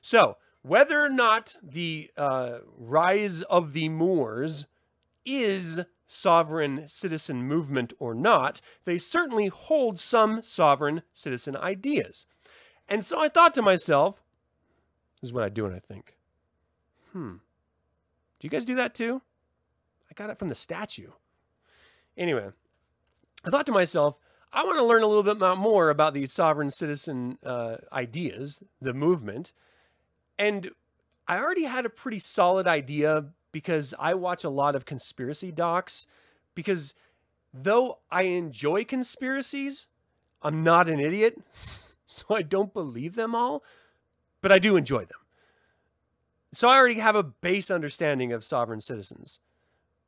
[0.00, 4.66] So, whether or not the uh, rise of the Moors
[5.24, 12.26] is sovereign citizen movement or not, they certainly hold some sovereign citizen ideas.
[12.88, 14.22] And so I thought to myself,
[15.20, 16.16] this is what I do when I think,
[17.12, 17.34] hmm,
[18.38, 19.22] do you guys do that too?
[20.14, 21.10] I got it from the statue.
[22.16, 22.50] Anyway,
[23.44, 24.16] I thought to myself,
[24.52, 28.94] I want to learn a little bit more about these sovereign citizen uh, ideas, the
[28.94, 29.52] movement.
[30.38, 30.70] And
[31.26, 36.06] I already had a pretty solid idea because I watch a lot of conspiracy docs.
[36.54, 36.94] Because
[37.52, 39.88] though I enjoy conspiracies,
[40.42, 41.42] I'm not an idiot.
[42.06, 43.64] So I don't believe them all,
[44.42, 45.18] but I do enjoy them.
[46.52, 49.40] So I already have a base understanding of sovereign citizens.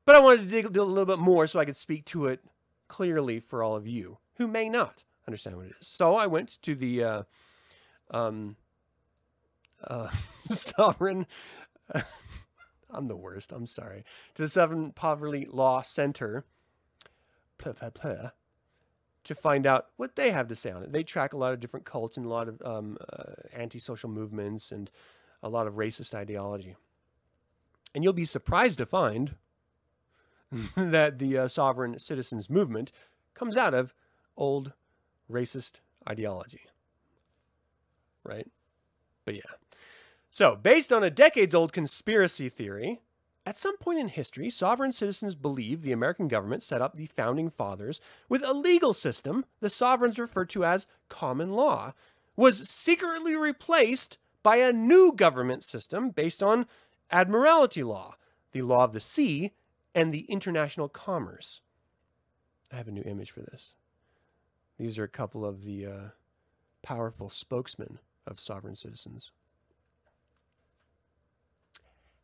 [0.07, 2.40] But I wanted to dig a little bit more so I could speak to it
[2.88, 5.88] clearly for all of you who may not understand what it is.
[5.88, 7.23] So I went to the uh,
[8.12, 8.57] um,
[9.83, 10.09] uh,
[10.51, 11.27] sovereign.
[12.90, 13.53] I'm the worst.
[13.53, 14.05] I'm sorry.
[14.37, 16.45] To the Southern Poverty Law Center
[17.59, 20.92] to find out what they have to say on it.
[20.92, 24.71] They track a lot of different cults and a lot of um, uh, anti-social movements
[24.71, 24.88] and
[25.42, 26.77] a lot of racist ideology.
[27.92, 29.35] And you'll be surprised to find
[30.77, 32.93] that the uh, sovereign citizens movement
[33.35, 33.95] comes out of
[34.37, 34.73] old
[35.31, 36.63] racist ideology.
[38.25, 38.49] Right?
[39.25, 39.43] But yeah.
[40.31, 43.01] So, based on a decades old conspiracy theory,
[43.47, 47.49] at some point in history, sovereign citizens believed the American government set up the founding
[47.49, 51.95] fathers with a legal system the sovereigns referred to as common law,
[52.37, 56.67] was secretly replaced by a new government system based on
[57.11, 58.17] admiralty law,
[58.53, 59.53] the law of the sea,
[59.97, 61.61] and the international commerce.
[62.73, 63.75] I have a new image for this.
[64.79, 66.09] These are a couple of the uh,
[66.83, 69.33] powerful spokesmen of sovereign citizens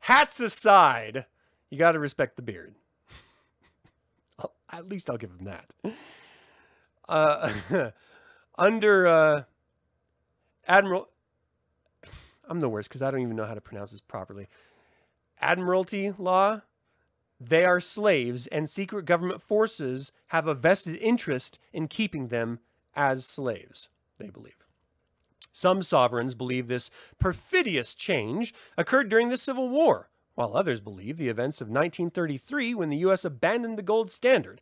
[0.03, 1.27] hats aside,
[1.71, 2.75] you got to respect the beard.
[4.71, 5.73] At least I'll give him that.
[7.09, 7.53] Uh,
[8.59, 9.43] under uh,
[10.67, 11.09] Admiral,
[12.49, 14.49] I'm the worst because I don't even know how to pronounce this properly.
[15.41, 16.63] Admiralty law,
[17.49, 22.61] they are slaves, and secret government forces have a vested interest in keeping them
[22.95, 24.67] as slaves, they believe.
[25.51, 31.29] Some sovereigns believe this perfidious change occurred during the Civil War, while others believe the
[31.29, 33.25] events of 1933 when the U.S.
[33.25, 34.61] abandoned the gold standard.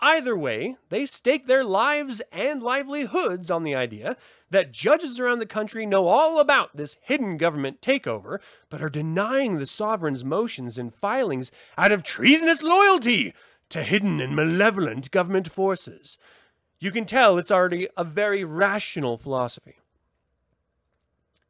[0.00, 4.16] Either way, they stake their lives and livelihoods on the idea
[4.50, 9.58] that judges around the country know all about this hidden government takeover, but are denying
[9.58, 13.32] the sovereign's motions and filings out of treasonous loyalty
[13.68, 16.18] to hidden and malevolent government forces.
[16.78, 19.78] You can tell it's already a very rational philosophy.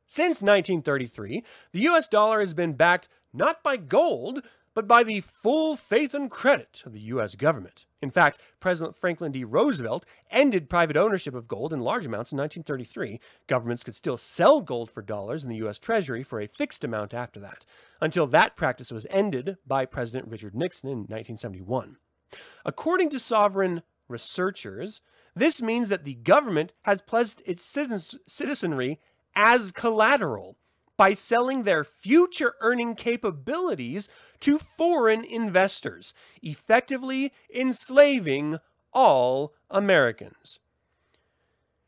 [0.07, 4.43] Since 1933, the US dollar has been backed not by gold,
[4.75, 7.87] but by the full faith and credit of the US government.
[8.05, 9.45] In fact, President Franklin D.
[9.45, 13.19] Roosevelt ended private ownership of gold in large amounts in 1933.
[13.47, 17.15] Governments could still sell gold for dollars in the US Treasury for a fixed amount
[17.15, 17.65] after that,
[18.03, 21.97] until that practice was ended by President Richard Nixon in 1971.
[22.67, 25.01] According to sovereign researchers,
[25.35, 27.65] this means that the government has pledged its
[28.27, 29.01] citizenry
[29.35, 30.59] as collateral
[30.97, 34.09] by selling their future earning capabilities
[34.41, 38.59] to foreign investors, effectively enslaving
[38.93, 40.59] all Americans.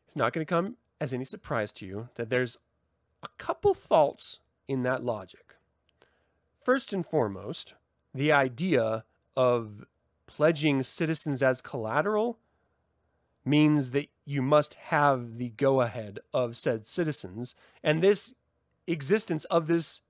[0.07, 2.57] It's not going to come as any surprise to you that there's
[3.23, 5.55] a couple faults in that logic.
[6.59, 7.75] First and foremost,
[8.13, 9.85] the idea of
[10.25, 12.39] pledging citizens as collateral
[13.45, 17.55] means that you must have the go ahead of said citizens.
[17.81, 18.33] And this
[18.87, 20.01] existence of this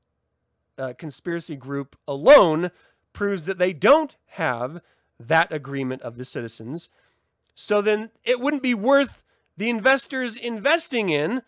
[0.78, 2.72] uh, conspiracy group alone
[3.14, 4.82] proves that they don't have
[5.20, 6.90] that agreement of the citizens.
[7.56, 9.24] So then it wouldn't be worth
[9.58, 11.42] the investors investing in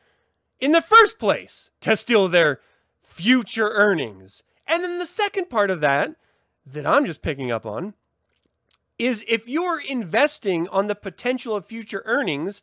[0.60, 2.60] in the first place to steal their
[3.02, 4.44] future earnings.
[4.66, 6.16] And then the second part of that,
[6.66, 7.94] that I'm just picking up on,
[8.98, 12.62] is if you're investing on the potential of future earnings,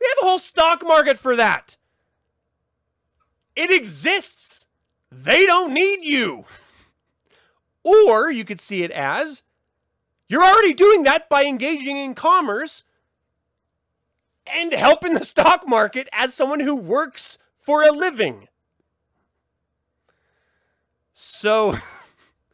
[0.00, 1.76] we have a whole stock market for that.
[3.56, 4.66] It exists.
[5.10, 6.44] They don't need you.
[7.82, 9.42] Or you could see it as
[10.28, 12.84] you're already doing that by engaging in commerce
[14.46, 18.46] and helping the stock market as someone who works for a living.
[21.12, 21.74] So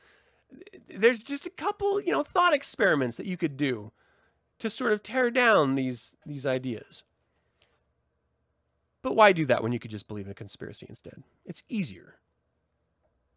[0.89, 3.93] there's just a couple, you know, thought experiments that you could do
[4.59, 7.05] to sort of tear down these these ideas.
[9.07, 11.23] But why do that when you could just believe in a conspiracy instead?
[11.45, 12.16] It's easier.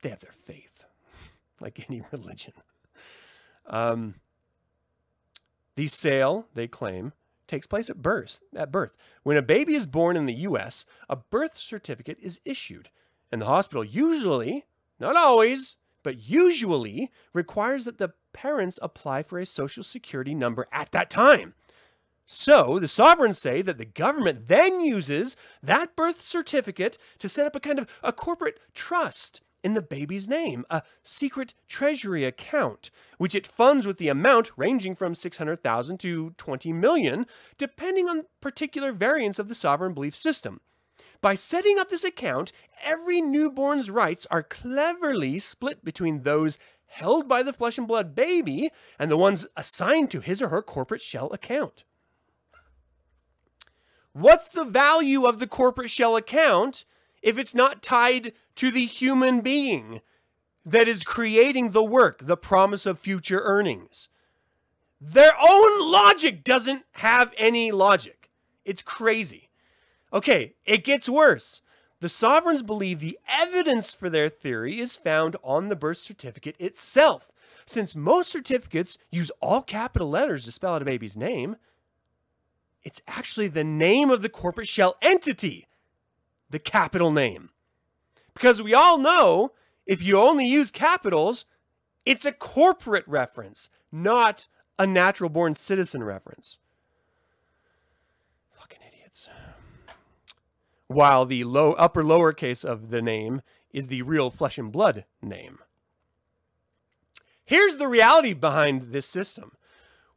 [0.01, 0.85] They have their faith,
[1.61, 2.53] like any religion.
[3.67, 4.15] Um,
[5.75, 7.13] the sale, they claim,
[7.47, 8.39] takes place at birth.
[8.55, 12.89] At birth, when a baby is born in the U.S., a birth certificate is issued,
[13.31, 14.65] and the hospital usually,
[14.99, 20.91] not always, but usually requires that the parents apply for a social security number at
[20.93, 21.53] that time.
[22.31, 27.55] So the sovereigns say that the government then uses that birth certificate to set up
[27.55, 33.33] a kind of a corporate trust in the baby's name, a secret treasury account, which
[33.33, 37.25] it funds with the amount ranging from 600,000 to 20 million,
[37.57, 40.61] depending on particular variants of the sovereign belief system.
[41.21, 42.51] By setting up this account,
[42.83, 48.69] every newborn's rights are cleverly split between those held by the flesh and blood baby
[48.99, 51.85] and the ones assigned to his or her corporate shell account.
[54.13, 56.85] What's the value of the corporate shell account
[57.21, 60.01] if it's not tied to the human being
[60.65, 64.09] that is creating the work, the promise of future earnings?
[64.99, 68.29] Their own logic doesn't have any logic.
[68.65, 69.49] It's crazy.
[70.11, 71.61] Okay, it gets worse.
[72.01, 77.31] The sovereigns believe the evidence for their theory is found on the birth certificate itself.
[77.65, 81.57] Since most certificates use all capital letters to spell out a baby's name,
[82.83, 85.67] it's actually the name of the corporate shell entity,
[86.49, 87.49] the capital name.
[88.33, 89.51] Because we all know
[89.85, 91.45] if you only use capitals,
[92.05, 96.59] it's a corporate reference, not a natural born citizen reference.
[98.57, 99.29] Fucking idiots.
[100.87, 105.59] While the low upper lowercase of the name is the real flesh and blood name.
[107.43, 109.51] Here's the reality behind this system.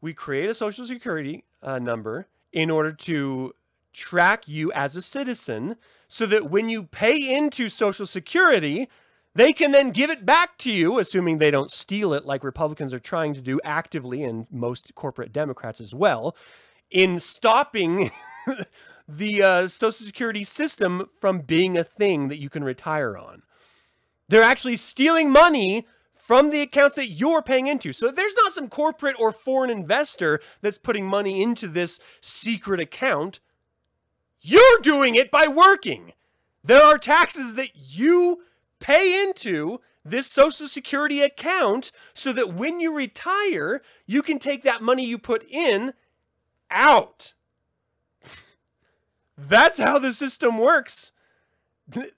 [0.00, 3.54] We create a social security uh, number in order to
[3.92, 5.76] track you as a citizen
[6.08, 8.88] so that when you pay into social security,
[9.34, 12.92] they can then give it back to you, assuming they don't steal it like Republicans
[12.92, 16.36] are trying to do actively, and most corporate Democrats as well,
[16.90, 18.10] in stopping
[19.08, 23.42] the uh, Social Security system from being a thing that you can retire on.
[24.28, 25.86] They're actually stealing money
[26.22, 27.92] from the accounts that you're paying into.
[27.92, 33.40] So there's not some corporate or foreign investor that's putting money into this secret account.
[34.40, 36.12] You're doing it by working.
[36.62, 38.44] There are taxes that you
[38.78, 44.80] pay into this Social Security account so that when you retire, you can take that
[44.80, 45.92] money you put in
[46.70, 47.34] out.
[49.36, 51.10] That's how the system works.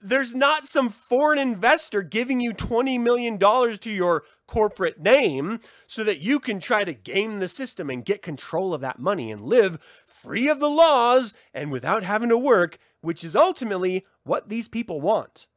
[0.01, 6.19] There's not some foreign investor giving you $20 million to your corporate name so that
[6.19, 9.79] you can try to game the system and get control of that money and live
[10.05, 15.01] free of the laws and without having to work, which is ultimately what these people
[15.01, 15.47] want.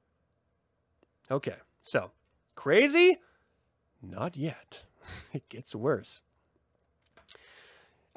[1.31, 2.13] Okay, so
[2.55, 3.19] crazy?
[4.03, 4.85] Not yet.
[5.33, 6.23] it gets worse.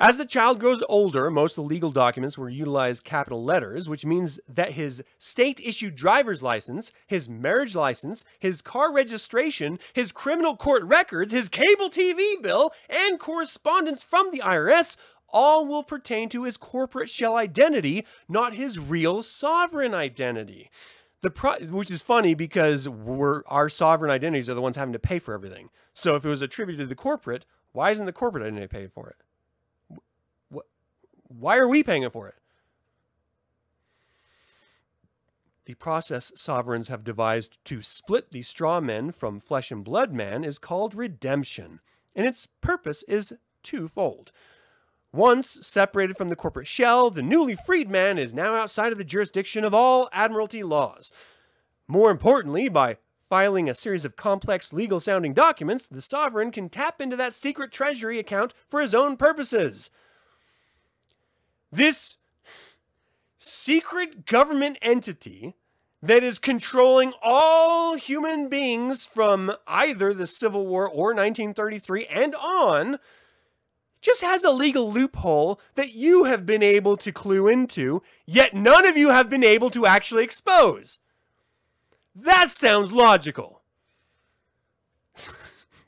[0.04, 4.04] As the child grows older, most of the legal documents will utilize capital letters, which
[4.04, 10.58] means that his state issued driver's license, his marriage license, his car registration, his criminal
[10.58, 14.98] court records, his cable TV bill, and correspondence from the IRS
[15.30, 20.72] all will pertain to his corporate shell identity, not his real sovereign identity.
[21.36, 22.88] Pro- which is funny because
[23.46, 25.70] our sovereign identities are the ones having to pay for everything.
[25.94, 29.08] So if it was attributed to the corporate, why isn't the corporate identity paying for
[29.08, 29.18] it?
[31.40, 32.36] Why are we paying for it?
[35.66, 40.44] The process sovereigns have devised to split the straw men from flesh and blood man
[40.44, 41.80] is called redemption,
[42.16, 44.32] and its purpose is twofold.
[45.14, 49.04] Once separated from the corporate shell, the newly freed man is now outside of the
[49.04, 51.12] jurisdiction of all admiralty laws.
[51.88, 57.00] More importantly, by filing a series of complex legal sounding documents, the sovereign can tap
[57.00, 59.90] into that secret treasury account for his own purposes.
[61.72, 62.18] This
[63.38, 65.56] secret government entity
[66.04, 73.00] that is controlling all human beings from either the Civil War or 1933 and on
[74.02, 78.88] just has a legal loophole that you have been able to clue into, yet none
[78.88, 81.00] of you have been able to actually expose.
[82.16, 83.62] That sounds logical.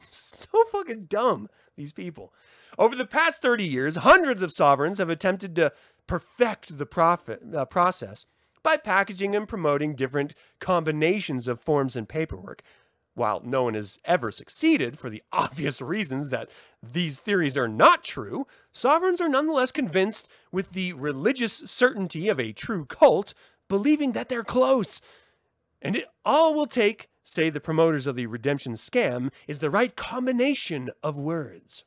[0.09, 2.31] so fucking dumb, these people.
[2.78, 5.74] Over the past 30 years, hundreds of sovereigns have attempted to
[6.07, 8.26] perfect the profit, uh, process
[8.63, 12.63] by packaging and promoting different combinations of forms and paperwork.
[13.15, 16.49] While no one has ever succeeded for the obvious reasons that
[16.82, 22.53] these theories are not true, sovereigns are nonetheless convinced with the religious certainty of a
[22.53, 23.36] true cult,
[23.67, 24.99] believing that they're close.
[25.80, 29.95] And it all will take, say the promoters of the redemption scam, is the right
[29.95, 31.84] combination of words.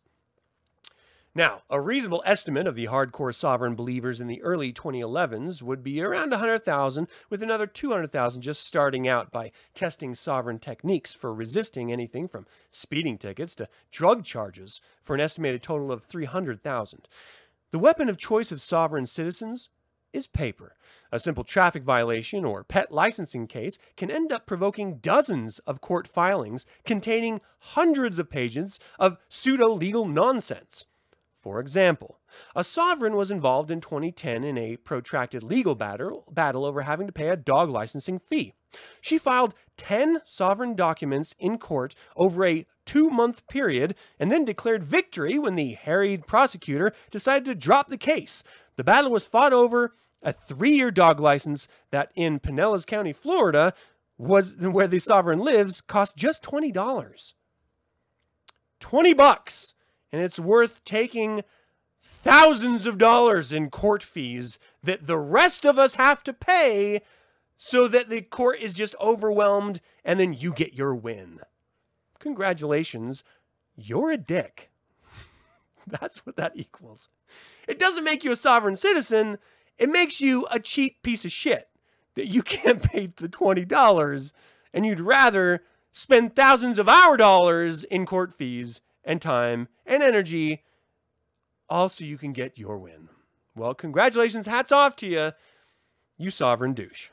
[1.37, 6.01] Now, a reasonable estimate of the hardcore sovereign believers in the early 2011s would be
[6.01, 12.27] around 100,000, with another 200,000 just starting out by testing sovereign techniques for resisting anything
[12.27, 17.07] from speeding tickets to drug charges, for an estimated total of 300,000.
[17.71, 19.69] The weapon of choice of sovereign citizens
[20.15, 20.75] is paper.
[21.13, 26.09] A simple traffic violation or pet licensing case can end up provoking dozens of court
[26.09, 30.87] filings containing hundreds of pages of pseudo legal nonsense.
[31.47, 32.19] For example,
[32.57, 37.29] a sovereign was involved in 2010 in a protracted legal battle, over having to pay
[37.29, 38.53] a dog licensing fee.
[39.01, 44.83] She filed 10 sovereign documents in court over a two month period and then declared
[44.83, 48.43] victory when the harried prosecutor decided to drop the case.
[48.75, 49.95] The battle was fought over
[50.25, 53.73] a three year dog license that in Pinellas County, Florida,
[54.19, 57.35] was where the sovereign lives, cost just $20.
[58.81, 59.75] 20 bucks
[60.17, 61.43] and it's worth taking
[62.23, 67.03] thousands of dollars in court fees that the rest of us have to pay
[67.59, 71.41] so that the court is just overwhelmed and then you get your win.
[72.19, 73.25] Congratulations,
[73.77, 74.71] you're a dick.
[75.87, 77.11] That's what that equals.
[77.69, 79.37] It doesn't make you a sovereign citizen,
[79.77, 81.69] it makes you a cheap piece of shit
[82.15, 84.33] that you can't pay the $20
[84.73, 85.63] and you'd rather
[85.93, 90.65] spend thousands of our dollars in court fees and time and energy
[91.69, 93.09] all so you can get your win.
[93.55, 95.33] Well, congratulations, hats off to you,
[96.19, 97.09] you sovereign douche.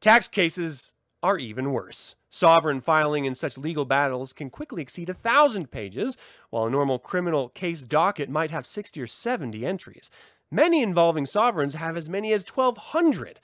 [0.00, 2.14] Tax cases are even worse.
[2.30, 6.16] Sovereign filing in such legal battles can quickly exceed a thousand pages,
[6.50, 10.10] while a normal criminal case docket might have 60 or 70 entries.
[10.50, 13.40] Many involving sovereigns have as many as 1,200.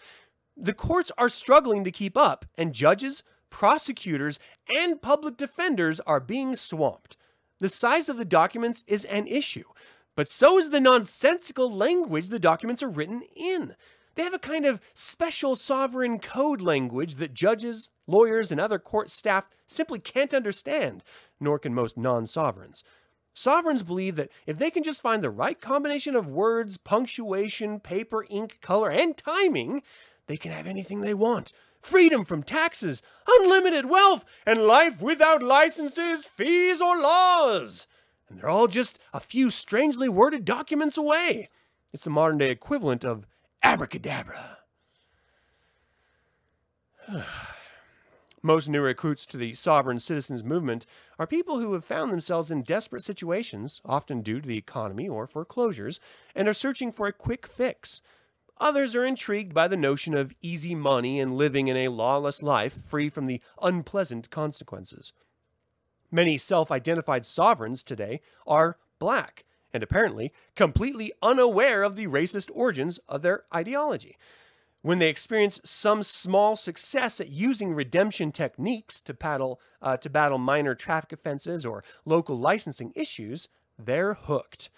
[0.56, 3.22] The courts are struggling to keep up, and judges,
[3.53, 4.40] prosecutors,
[4.74, 7.16] and public defenders are being swamped.
[7.61, 9.66] The size of the documents is an issue,
[10.16, 13.76] but so is the nonsensical language the documents are written in.
[14.14, 19.11] They have a kind of special sovereign code language that judges, lawyers, and other court
[19.11, 21.05] staff simply can't understand,
[21.38, 22.82] nor can most non sovereigns.
[23.34, 28.26] Sovereigns believe that if they can just find the right combination of words, punctuation, paper,
[28.28, 29.82] ink, color, and timing,
[30.26, 31.53] they can have anything they want.
[31.83, 37.89] Freedom from taxes, unlimited wealth, and life without licenses, fees, or laws.
[38.28, 41.49] And they're all just a few strangely worded documents away.
[41.93, 43.26] It's the modern day equivalent of
[43.62, 44.59] abracadabra.
[48.45, 50.87] Most new recruits to the sovereign citizens movement
[51.18, 55.26] are people who have found themselves in desperate situations, often due to the economy or
[55.26, 56.01] foreclosures,
[56.35, 58.03] and are searching for a quick fix.
[58.62, 62.72] Others are intrigued by the notion of easy money and living in a lawless life
[62.88, 65.12] free from the unpleasant consequences.
[66.12, 73.00] Many self identified sovereigns today are black and apparently completely unaware of the racist origins
[73.08, 74.16] of their ideology.
[74.80, 80.38] When they experience some small success at using redemption techniques to battle, uh, to battle
[80.38, 84.70] minor traffic offenses or local licensing issues, they're hooked.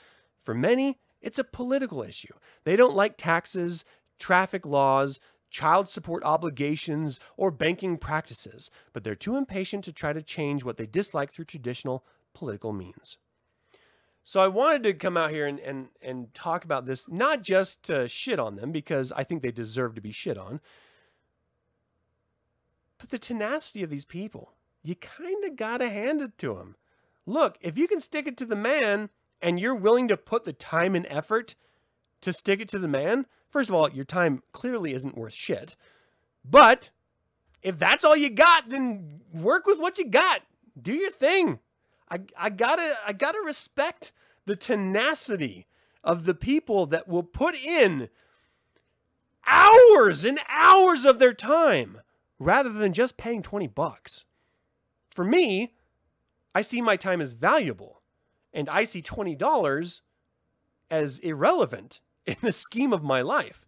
[0.42, 2.34] For many, it's a political issue.
[2.64, 3.84] They don't like taxes,
[4.18, 10.22] traffic laws, child support obligations, or banking practices, but they're too impatient to try to
[10.22, 12.04] change what they dislike through traditional
[12.34, 13.16] political means.
[14.22, 17.82] So I wanted to come out here and, and, and talk about this, not just
[17.84, 20.60] to shit on them, because I think they deserve to be shit on,
[22.98, 24.52] but the tenacity of these people.
[24.82, 26.76] You kind of got to hand it to them.
[27.24, 29.08] Look, if you can stick it to the man
[29.44, 31.54] and you're willing to put the time and effort
[32.22, 35.76] to stick it to the man, first of all, your time clearly isn't worth shit.
[36.42, 36.90] But
[37.62, 40.40] if that's all you got, then work with what you got.
[40.80, 41.60] Do your thing.
[42.10, 44.12] I, I gotta I gotta respect
[44.46, 45.66] the tenacity
[46.02, 48.08] of the people that will put in
[49.46, 52.00] hours and hours of their time
[52.38, 54.24] rather than just paying 20 bucks.
[55.10, 55.74] For me,
[56.54, 58.00] I see my time as valuable
[58.54, 60.00] and I see $20
[60.90, 63.66] as irrelevant in the scheme of my life.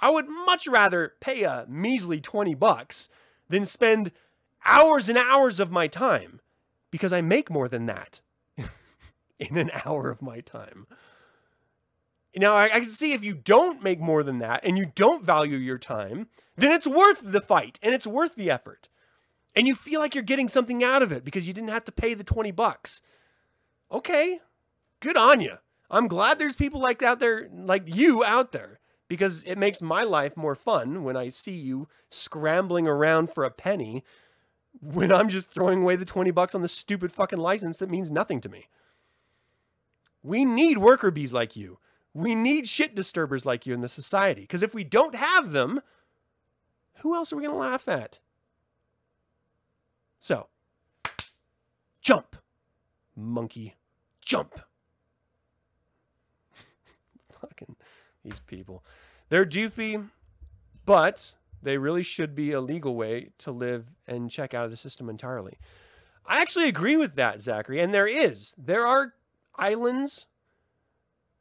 [0.00, 3.08] I would much rather pay a measly 20 bucks
[3.48, 4.12] than spend
[4.64, 6.40] hours and hours of my time
[6.90, 8.20] because I make more than that
[9.38, 10.86] in an hour of my time.
[12.36, 15.56] Now, I, can see if you don't make more than that and you don't value
[15.56, 18.88] your time, then it's worth the fight and it's worth the effort.
[19.56, 21.92] And you feel like you're getting something out of it because you didn't have to
[21.92, 23.00] pay the 20 bucks.
[23.90, 24.40] Okay,
[25.00, 25.58] good on you.
[25.90, 30.02] I'm glad there's people like out there, like you out there, because it makes my
[30.02, 34.04] life more fun when I see you scrambling around for a penny
[34.80, 38.10] when I'm just throwing away the 20 bucks on the stupid fucking license that means
[38.10, 38.66] nothing to me.
[40.22, 41.78] We need worker bees like you.
[42.12, 44.42] We need shit disturbers like you in the society.
[44.42, 45.80] Because if we don't have them,
[46.98, 48.18] who else are we going to laugh at?
[50.20, 50.48] So,
[52.00, 52.36] jump,
[53.18, 53.76] monkey,
[54.20, 54.60] jump.
[57.40, 57.76] Fucking
[58.24, 58.84] these people.
[59.28, 60.08] They're doofy,
[60.86, 64.76] but they really should be a legal way to live and check out of the
[64.76, 65.58] system entirely.
[66.24, 67.80] I actually agree with that, Zachary.
[67.80, 68.54] And there is.
[68.56, 69.14] There are
[69.56, 70.26] islands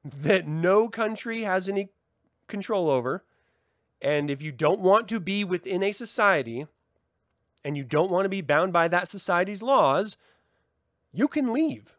[0.04, 1.90] that no country has any
[2.48, 3.24] control over.
[4.02, 6.68] And if you don't want to be within a society
[7.64, 10.18] and you don't want to be bound by that society's laws,
[11.18, 11.98] you can leave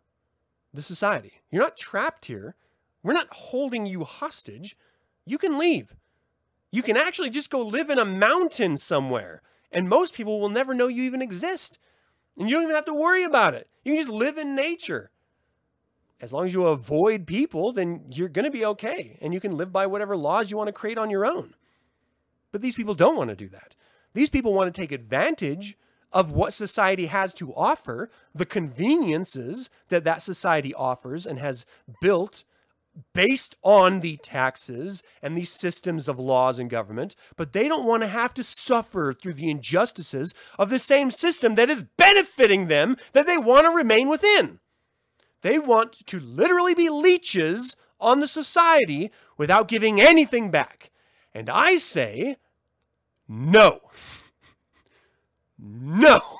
[0.73, 1.33] the society.
[1.51, 2.55] You're not trapped here.
[3.03, 4.77] We're not holding you hostage.
[5.27, 5.97] You can leave.
[6.71, 9.43] You can actually just go live in a mountain somewhere,
[9.73, 11.81] and most people will never know you even exist.
[12.39, 13.69] And you don't even have to worry about it.
[13.83, 15.11] You can just live in nature.
[16.21, 19.57] as long as you avoid people, then you're going to be okay and you can
[19.57, 21.55] live by whatever laws you want to create on your own.
[22.51, 23.75] But these people don't want to do that.
[24.15, 25.77] These people want to take advantage
[26.13, 31.67] of what society has to offer, the conveniences that that society offers and has
[32.01, 32.45] built
[33.15, 38.03] based on the taxes and these systems of laws and government, but they don't want
[38.03, 42.97] to have to suffer through the injustices of the same system that is benefiting them
[43.13, 44.59] that they want to remain within.
[45.43, 50.91] They want to literally be leeches on the society without giving anything back.
[51.33, 52.37] And I say,
[53.29, 53.81] no.
[55.59, 56.21] No.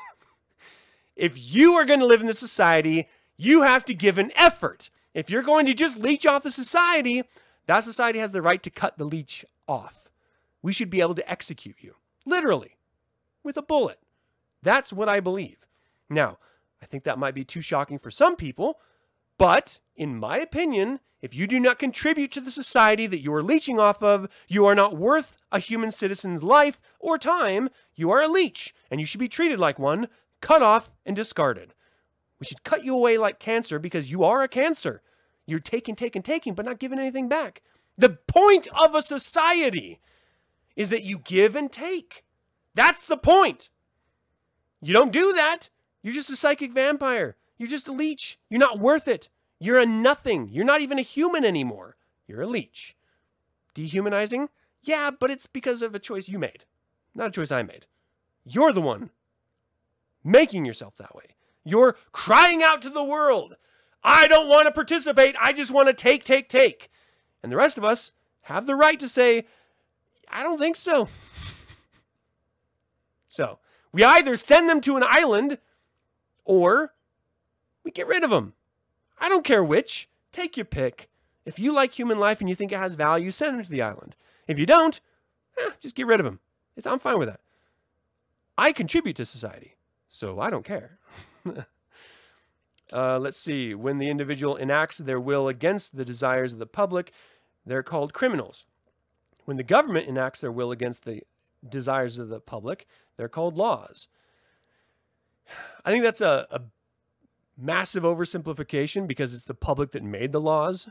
[1.19, 4.89] If you are going to live in this society, you have to give an effort.
[5.15, 7.25] If you're going to just leech off the society,
[7.67, 10.09] that society has the right to cut the leech off.
[10.63, 11.95] We should be able to execute you,
[12.25, 12.77] literally,
[13.43, 13.99] with a bullet.
[14.63, 15.67] That's what I believe.
[16.09, 16.39] Now,
[16.81, 18.79] I think that might be too shocking for some people,
[19.39, 23.43] but in my opinion, if you do not contribute to the society that you are
[23.43, 27.71] leeching off of, you are not worth a human citizen's life or time.
[27.97, 30.09] You are a leech, and you should be treated like one,
[30.41, 31.75] cut off and discarded.
[32.39, 35.03] We should cut you away like cancer because you are a cancer.
[35.47, 37.63] You're taking, taking, taking, but not giving anything back.
[37.97, 39.99] The point of a society
[40.77, 42.25] is that you give and take.
[42.77, 43.71] That's the point.
[44.81, 45.69] You don't do that.
[46.03, 47.37] You're just a psychic vampire.
[47.59, 48.39] You're just a leech.
[48.49, 49.29] You're not worth it.
[49.59, 50.49] You're a nothing.
[50.51, 51.97] You're not even a human anymore.
[52.27, 52.97] You're a leech.
[53.75, 54.49] Dehumanizing?
[54.83, 56.65] Yeah, but it's because of a choice you made,
[57.15, 57.87] not a choice I made.
[58.45, 59.11] You're the one
[60.25, 61.35] making yourself that way.
[61.65, 63.57] You're crying out to the world.
[64.03, 65.35] I don't want to participate.
[65.41, 66.91] I just want to take, take, take.
[67.43, 69.47] And the rest of us have the right to say,
[70.31, 71.09] I don't think so.
[73.29, 73.59] So
[73.93, 75.59] we either send them to an island
[76.45, 76.95] or
[77.95, 78.55] get rid of them.
[79.21, 80.09] I don't care which.
[80.33, 81.09] Take your pick.
[81.45, 83.83] If you like human life and you think it has value, send them to the
[83.83, 84.15] island.
[84.47, 85.01] If you don't,
[85.59, 86.41] eh, just get rid of them.
[86.77, 87.41] It's, I'm fine with that.
[88.57, 89.77] I contribute to society,
[90.09, 90.99] so I don't care.
[92.93, 93.75] uh, let's see.
[93.75, 97.13] When the individual enacts their will against the desires of the public,
[97.65, 98.67] they're called criminals.
[99.45, 101.23] When the government enacts their will against the
[101.67, 102.87] desires of the public,
[103.17, 104.09] they're called laws.
[105.85, 106.61] I think that's a, a
[107.59, 110.89] massive oversimplification because it's the public that made the laws.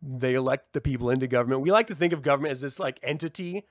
[0.00, 1.60] they elect the people into government.
[1.60, 3.64] We like to think of government as this like entity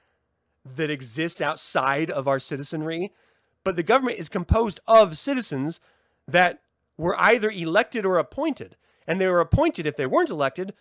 [0.75, 3.13] that exists outside of our citizenry,
[3.63, 5.79] but the government is composed of citizens
[6.27, 6.59] that
[6.97, 8.75] were either elected or appointed,
[9.05, 10.73] and they were appointed if they weren't elected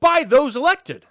[0.00, 1.04] by those elected.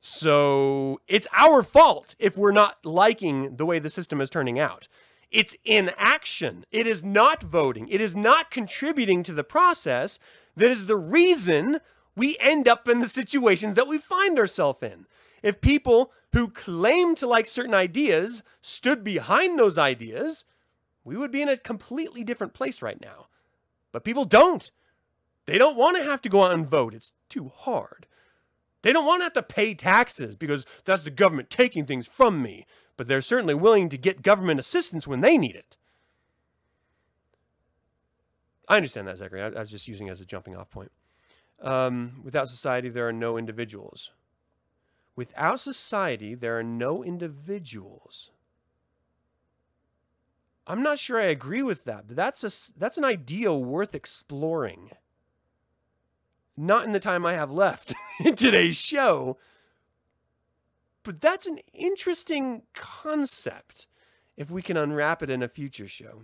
[0.00, 4.88] So it's our fault if we're not liking the way the system is turning out.
[5.30, 6.64] It's inaction.
[6.72, 7.88] It is not voting.
[7.88, 10.18] It is not contributing to the process
[10.56, 11.78] that is the reason
[12.16, 15.06] we end up in the situations that we find ourselves in.
[15.42, 20.44] If people who claim to like certain ideas stood behind those ideas,
[21.04, 23.28] we would be in a completely different place right now.
[23.92, 24.70] But people don't.
[25.46, 26.94] They don't want to have to go out and vote.
[26.94, 28.06] It's too hard.
[28.82, 32.42] They don't want to have to pay taxes because that's the government taking things from
[32.42, 32.66] me
[33.00, 35.78] but they're certainly willing to get government assistance when they need it.
[38.68, 39.40] I understand that, Zachary.
[39.40, 40.92] I, I was just using it as a jumping off point.
[41.62, 44.10] Um, without society, there are no individuals.
[45.16, 48.32] Without society, there are no individuals.
[50.66, 54.90] I'm not sure I agree with that, but that's a, that's an idea worth exploring.
[56.54, 59.38] Not in the time I have left in today's show,
[61.02, 63.86] but that's an interesting concept
[64.36, 66.22] if we can unwrap it in a future show.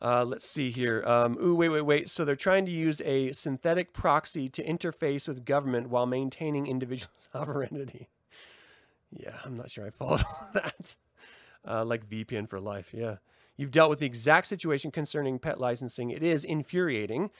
[0.00, 1.02] Uh, let's see here.
[1.06, 2.10] Um, ooh, wait, wait, wait.
[2.10, 7.12] So they're trying to use a synthetic proxy to interface with government while maintaining individual
[7.32, 8.08] sovereignty.
[9.10, 10.96] Yeah, I'm not sure I followed all that.
[11.66, 12.90] Uh, like VPN for life.
[12.92, 13.16] Yeah.
[13.56, 16.10] You've dealt with the exact situation concerning pet licensing.
[16.10, 17.30] It is infuriating.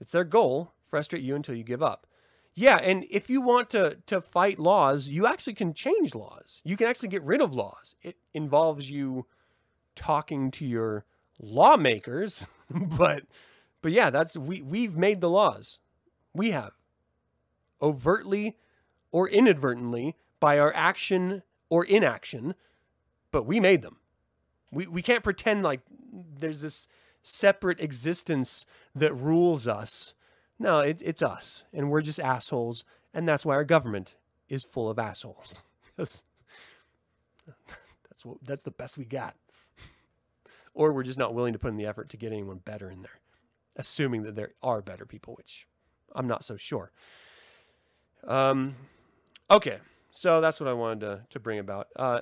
[0.00, 0.72] It's their goal.
[0.86, 2.06] Frustrate you until you give up.
[2.54, 6.60] Yeah, and if you want to to fight laws, you actually can change laws.
[6.64, 7.94] You can actually get rid of laws.
[8.02, 9.26] It involves you
[9.96, 11.04] talking to your
[11.40, 13.24] lawmakers, but
[13.80, 15.80] but yeah, that's we we've made the laws.
[16.34, 16.72] We have
[17.80, 18.56] overtly
[19.10, 22.54] or inadvertently by our action or inaction,
[23.30, 23.98] but we made them.
[24.70, 25.80] We we can't pretend like
[26.12, 26.86] there's this
[27.22, 30.12] separate existence that rules us
[30.62, 34.14] no, it, it's us, and we're just assholes, and that's why our government
[34.48, 35.60] is full of assholes.
[35.96, 36.24] that's
[38.22, 39.34] what that's the best we got.
[40.74, 43.02] or we're just not willing to put in the effort to get anyone better in
[43.02, 43.18] there.
[43.76, 45.66] assuming that there are better people, which
[46.14, 46.92] I'm not so sure.
[48.24, 48.76] Um,
[49.50, 49.78] okay,
[50.12, 51.88] so that's what I wanted to to bring about.
[51.96, 52.20] Uh,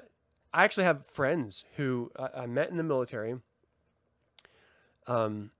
[0.52, 3.34] I actually have friends who I, I met in the military.
[5.06, 5.50] Um,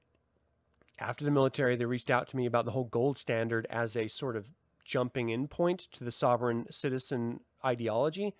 [1.01, 4.09] after the military, they reached out to me about the whole gold standard as a
[4.09, 4.51] sort of
[4.85, 8.35] jumping in point to the sovereign citizen ideology.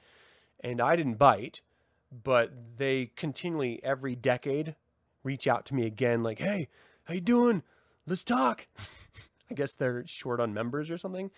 [0.63, 1.63] And I didn't bite,
[2.11, 4.75] but they continually every decade
[5.23, 6.69] reach out to me again like, "Hey,
[7.05, 7.63] how you doing?
[8.07, 8.67] Let's talk."
[9.51, 11.31] I guess they're short on members or something.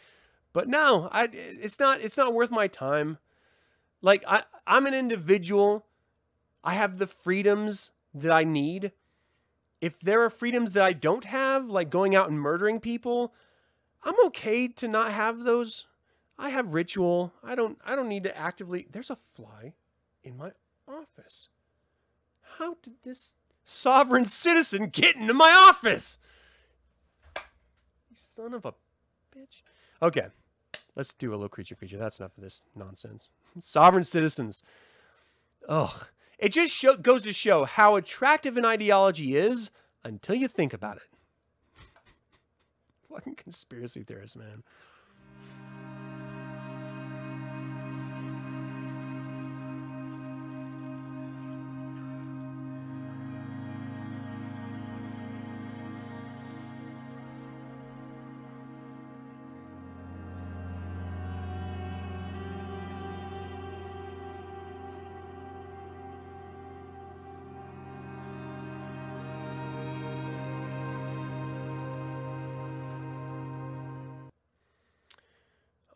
[0.52, 3.18] But no, I it's not it's not worth my time.
[4.00, 5.86] Like I I'm an individual.
[6.64, 8.92] I have the freedoms that I need.
[9.82, 13.34] If there are freedoms that I don't have, like going out and murdering people,
[14.04, 15.86] I'm okay to not have those.
[16.38, 17.32] I have ritual.
[17.42, 19.74] I don't I don't need to actively There's a fly
[20.22, 20.52] in my
[20.86, 21.48] office.
[22.58, 23.32] How did this
[23.64, 26.18] sovereign citizen get into my office?
[27.36, 28.74] You son of a
[29.36, 29.62] bitch.
[30.00, 30.28] Okay.
[30.94, 31.96] Let's do a little creature feature.
[31.96, 33.28] That's enough of this nonsense.
[33.58, 34.62] Sovereign citizens.
[35.68, 36.06] Ugh.
[36.42, 39.70] It just show, goes to show how attractive an ideology is
[40.02, 41.84] until you think about it.
[43.08, 44.64] Fucking conspiracy theorists, man.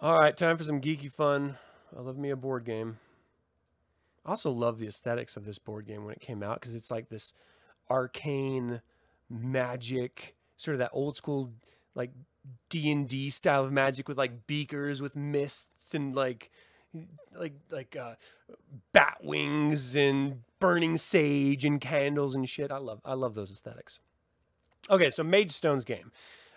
[0.07, 1.59] All right, time for some geeky fun.
[1.97, 3.01] I love me a board game.
[4.25, 6.93] I also love the aesthetics of this board game when it came out because it's
[6.93, 7.35] like this
[7.91, 8.83] arcane
[9.29, 11.51] magic, sort of that old school
[11.97, 12.13] like
[12.69, 16.53] D and D style of magic with like beakers with mists and like
[17.37, 18.15] like like uh,
[18.93, 22.71] bat wings and burning sage and candles and shit.
[22.71, 23.99] I love I love those aesthetics.
[24.89, 26.13] Okay, so Mage Stones game.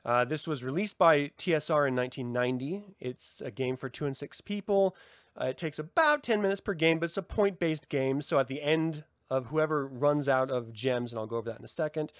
[0.06, 2.95] Uh, this was released by TSR in 1990.
[3.00, 4.95] It's a game for two and six people.
[5.39, 8.22] Uh, it takes about 10 minutes per game, but it's a point based game.
[8.22, 11.60] So at the end of whoever runs out of gems, and I'll go over that
[11.60, 12.12] in a second,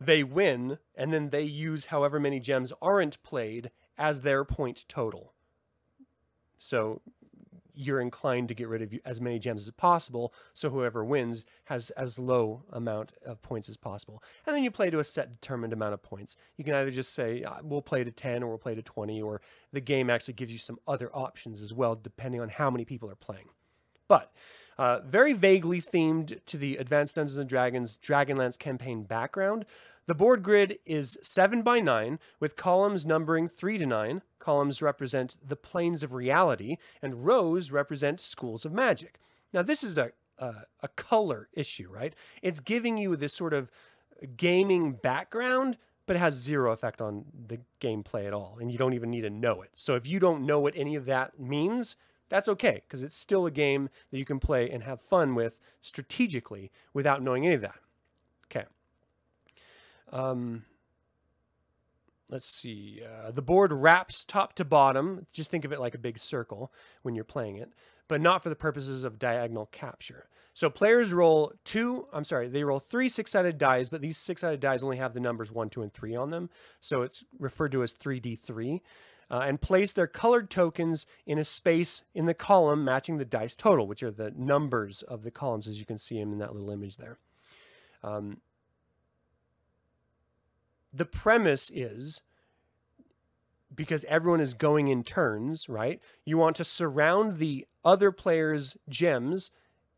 [0.00, 5.32] they win, and then they use however many gems aren't played as their point total.
[6.58, 7.00] So
[7.74, 11.90] you're inclined to get rid of as many gems as possible so whoever wins has
[11.90, 14.22] as low amount of points as possible.
[14.46, 16.36] And then you play to a set determined amount of points.
[16.56, 19.20] You can either just say uh, we'll play to 10 or we'll play to 20
[19.20, 19.40] or
[19.72, 23.10] the game actually gives you some other options as well depending on how many people
[23.10, 23.48] are playing.
[24.08, 24.32] But
[24.76, 29.64] uh, very vaguely themed to the advanced dungeons and dragons dragonlance campaign background
[30.06, 34.22] the board grid is 7 by 9 with columns numbering 3 to 9.
[34.38, 39.18] Columns represent the planes of reality, and rows represent schools of magic.
[39.52, 42.14] Now, this is a, a, a color issue, right?
[42.42, 43.70] It's giving you this sort of
[44.36, 48.94] gaming background, but it has zero effect on the gameplay at all, and you don't
[48.94, 49.70] even need to know it.
[49.74, 51.96] So if you don't know what any of that means,
[52.28, 55.60] that's okay, because it's still a game that you can play and have fun with
[55.80, 57.76] strategically without knowing any of that.
[60.14, 60.64] Um,
[62.30, 63.02] let's see.
[63.04, 65.26] Uh, the board wraps top to bottom.
[65.32, 67.72] Just think of it like a big circle when you're playing it,
[68.08, 70.28] but not for the purposes of diagonal capture.
[70.54, 74.84] So players roll two, I'm sorry, they roll three six-sided dice, but these six-sided dice
[74.84, 76.48] only have the numbers one, two, and three on them.
[76.80, 78.80] So it's referred to as 3D3.
[79.30, 83.54] Uh, and place their colored tokens in a space in the column matching the dice
[83.54, 86.52] total, which are the numbers of the columns as you can see them in that
[86.52, 87.18] little image there.
[88.02, 88.36] Um,
[90.94, 92.22] the premise is
[93.74, 96.00] because everyone is going in turns, right?
[96.24, 99.50] You want to surround the other player's gems,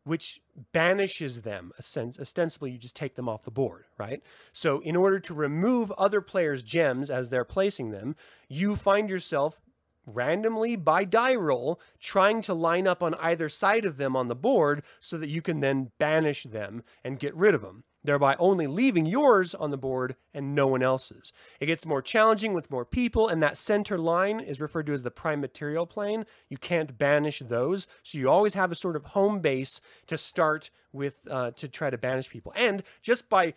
[0.03, 0.41] which
[0.73, 1.71] banishes them.
[1.77, 4.23] Ostensibly, you just take them off the board, right?
[4.51, 8.15] So, in order to remove other players' gems as they're placing them,
[8.47, 9.61] you find yourself
[10.07, 14.35] randomly by die roll trying to line up on either side of them on the
[14.35, 18.67] board so that you can then banish them and get rid of them thereby only
[18.67, 21.33] leaving yours on the board and no one else's.
[21.59, 25.03] It gets more challenging with more people, and that center line is referred to as
[25.03, 26.25] the prime material plane.
[26.49, 30.69] You can't banish those, so you always have a sort of home base to start
[30.93, 32.53] with uh, to try to banish people.
[32.55, 33.53] And just by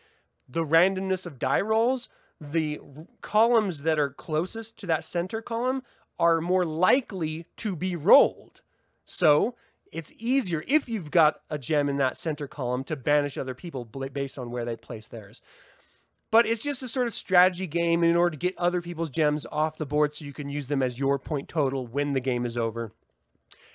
[0.49, 2.09] the randomness of die rolls,
[2.41, 2.81] the
[3.21, 5.83] columns that are closest to that center column
[6.19, 8.63] are more likely to be rolled.
[9.05, 9.55] So
[9.93, 13.85] it's easier if you've got a gem in that center column to banish other people
[13.85, 15.41] based on where they place theirs.
[16.31, 19.47] but it's just a sort of strategy game in order to get other people's gems
[19.51, 22.47] off the board so you can use them as your point total when the game
[22.47, 22.93] is over.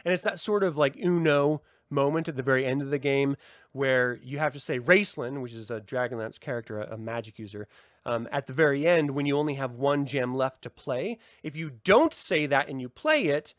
[0.05, 3.35] And it's that sort of like Uno moment at the very end of the game
[3.71, 7.67] where you have to say Raistlin, which is a Dragonlance character, a, a magic user,
[8.05, 11.17] um, at the very end when you only have one gem left to play.
[11.43, 13.53] If you don't say that and you play it,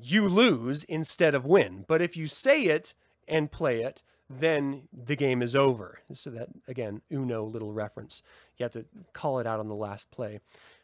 [0.00, 1.84] you lose instead of win.
[1.86, 2.94] But if you say it
[3.26, 6.00] and play it, then the game is over.
[6.12, 8.22] So that again, Uno little reference.
[8.56, 10.40] You have to call it out on the last play.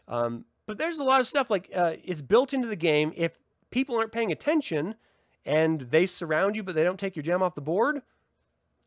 [0.09, 3.13] Um, but there's a lot of stuff like uh, it's built into the game.
[3.17, 3.33] If
[3.71, 4.95] people aren't paying attention
[5.45, 8.03] and they surround you, but they don't take your gem off the board,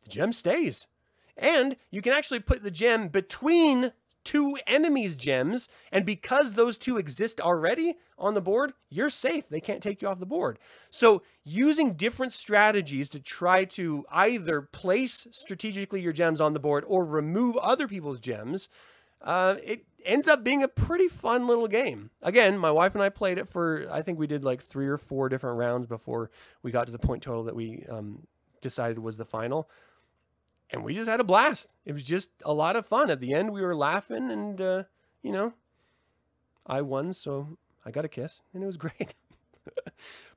[0.04, 0.86] the gem stays.
[1.36, 3.92] And you can actually put the gem between
[4.26, 9.48] two enemies' gems, and because those two exist already on the board, you're safe.
[9.48, 10.58] They can't take you off the board.
[10.90, 16.84] So using different strategies to try to either place strategically your gems on the board
[16.88, 18.68] or remove other people's gems,
[19.22, 22.10] uh, it ends up being a pretty fun little game.
[22.20, 24.98] Again, my wife and I played it for, I think we did like three or
[24.98, 26.32] four different rounds before
[26.64, 28.26] we got to the point total that we um,
[28.60, 29.70] decided was the final
[30.70, 31.68] and we just had a blast.
[31.84, 33.10] It was just a lot of fun.
[33.10, 34.82] At the end, we were laughing, and uh,
[35.22, 35.52] you know,
[36.66, 39.14] I won, so I got a kiss, and it was great.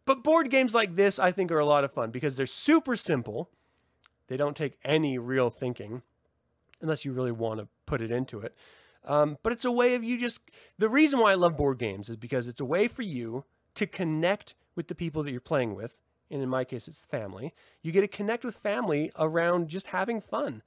[0.05, 2.95] but board games like this, I think, are a lot of fun because they're super
[2.95, 3.49] simple.
[4.27, 6.03] They don't take any real thinking,
[6.81, 8.55] unless you really want to put it into it.
[9.05, 10.41] Um, but it's a way of you just.
[10.77, 13.87] The reason why I love board games is because it's a way for you to
[13.87, 15.99] connect with the people that you're playing with
[16.31, 17.53] and in my case it's family.
[17.81, 20.63] You get to connect with family around just having fun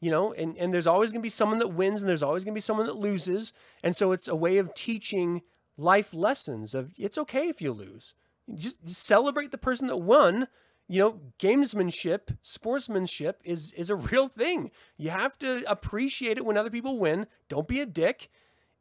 [0.00, 2.44] you know and, and there's always going to be someone that wins and there's always
[2.44, 3.52] going to be someone that loses.
[3.82, 5.42] And so it's a way of teaching
[5.76, 8.14] life lessons of it's okay if you lose.
[8.54, 10.48] Just, just celebrate the person that won.
[10.88, 14.70] You know gamesmanship sportsmanship is is a real thing.
[14.96, 17.26] You have to appreciate it when other people win.
[17.48, 18.30] Don't be a dick.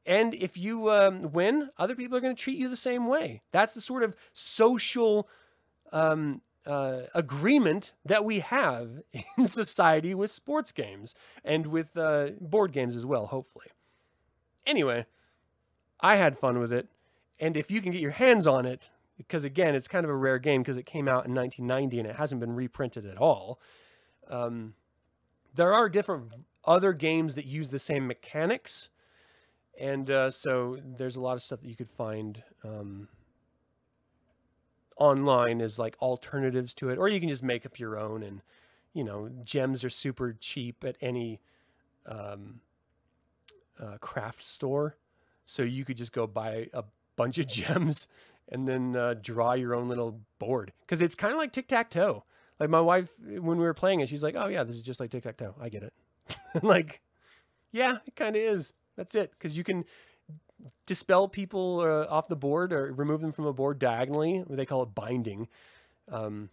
[0.08, 3.42] And if you um, win other people are going to treat you the same way.
[3.52, 5.28] That's the sort of social
[5.96, 9.02] um, uh, agreement that we have
[9.38, 13.68] in society with sports games and with uh, board games as well, hopefully.
[14.66, 15.06] Anyway,
[16.02, 16.90] I had fun with it.
[17.40, 20.16] And if you can get your hands on it, because again, it's kind of a
[20.16, 23.60] rare game because it came out in 1990 and it hasn't been reprinted at all.
[24.30, 24.74] Um,
[25.54, 26.34] there are different
[26.66, 28.90] other games that use the same mechanics.
[29.80, 33.08] And uh, so there's a lot of stuff that you could find um,
[34.98, 38.24] online as like alternatives to it, or you can just make up your own.
[38.24, 38.42] And
[38.94, 41.42] you know, gems are super cheap at any
[42.06, 42.62] um,
[43.80, 44.96] uh, craft store,
[45.46, 46.84] so you could just go buy a
[47.16, 48.08] bunch of gems
[48.50, 51.90] and then uh, draw your own little board because it's kind of like tic tac
[51.90, 52.24] toe.
[52.60, 55.00] Like my wife, when we were playing it, she's like, "Oh yeah, this is just
[55.00, 55.56] like tic tac toe.
[55.60, 55.94] I get it."
[56.64, 57.02] like,
[57.72, 58.74] yeah, it kind of is.
[58.96, 59.84] That's it because you can
[60.86, 64.44] dispel people uh, off the board or remove them from a board diagonally.
[64.50, 65.48] They call it binding
[66.12, 66.50] um,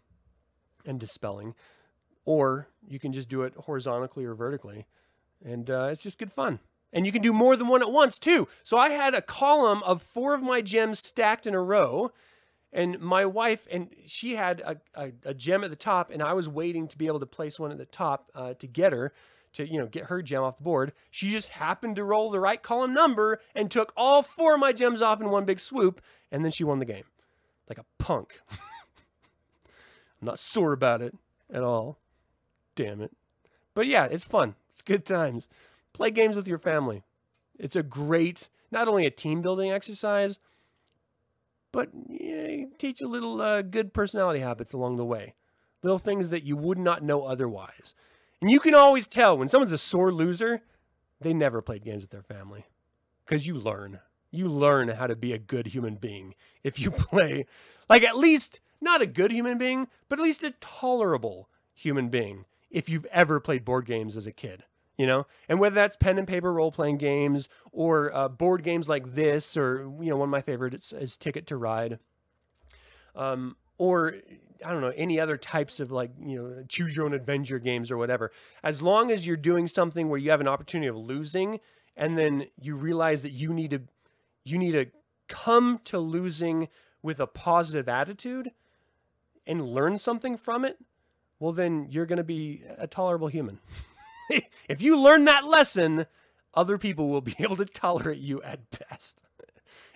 [0.87, 1.55] and dispelling.
[2.25, 4.87] Or you can just do it horizontally or vertically.
[5.45, 6.61] And uh, it's just good fun.
[6.93, 8.47] And you can do more than one at once, too.
[8.63, 12.13] So I had a column of four of my gems stacked in a row.
[12.73, 16.33] And my wife, and she had a, a, a gem at the top, and I
[16.33, 19.13] was waiting to be able to place one at the top uh, to get her
[19.55, 20.93] to you know get her gem off the board.
[21.11, 24.73] She just happened to roll the right column number and took all four of my
[24.73, 26.01] gems off in one big swoop,
[26.31, 27.05] and then she won the game,
[27.69, 28.41] like a punk.
[28.51, 31.15] I'm not sore about it
[31.53, 31.99] at all.
[32.75, 33.13] Damn it.
[33.75, 34.55] But yeah, it's fun.
[34.73, 35.49] It's good times.
[35.93, 37.03] Play games with your family.
[37.59, 40.39] It's a great, not only a team building exercise,
[41.73, 45.35] but yeah, teach a little uh, good personality habits along the way.
[45.83, 47.95] Little things that you would not know otherwise.
[48.43, 50.63] And you can always tell when someone's a sore loser,
[51.21, 52.67] they never played games with their family
[53.25, 54.01] because you learn.
[54.33, 56.35] You learn how to be a good human being
[56.65, 57.47] if you play,
[57.89, 62.45] like, at least not a good human being, but at least a tolerable human being
[62.69, 64.65] if you've ever played board games as a kid,
[64.99, 65.25] you know?
[65.49, 69.57] And whether that's pen and paper role playing games or uh, board games like this,
[69.57, 72.01] or, you know, one of my favorites is Ticket to Ride.
[73.15, 74.17] Um, or
[74.65, 77.91] I don't know, any other types of like, you know, choose your own adventure games
[77.91, 78.31] or whatever.
[78.63, 81.61] As long as you're doing something where you have an opportunity of losing
[81.97, 83.83] and then you realize that you need to
[84.45, 84.87] you need to
[85.29, 86.69] come to losing
[87.03, 88.51] with a positive attitude
[89.47, 90.79] and learn something from it,
[91.39, 93.61] well then you're going to be a tolerable human.
[94.69, 96.07] if you learn that lesson,
[96.55, 99.23] other people will be able to tolerate you at best.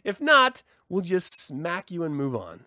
[0.05, 2.65] if not, we'll just smack you and move on.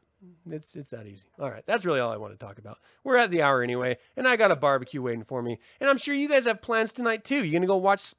[0.49, 1.27] It's it's that easy.
[1.39, 2.79] All right, that's really all I want to talk about.
[3.03, 5.97] We're at the hour anyway, and I got a barbecue waiting for me, and I'm
[5.97, 7.43] sure you guys have plans tonight too.
[7.43, 8.13] You gonna go watch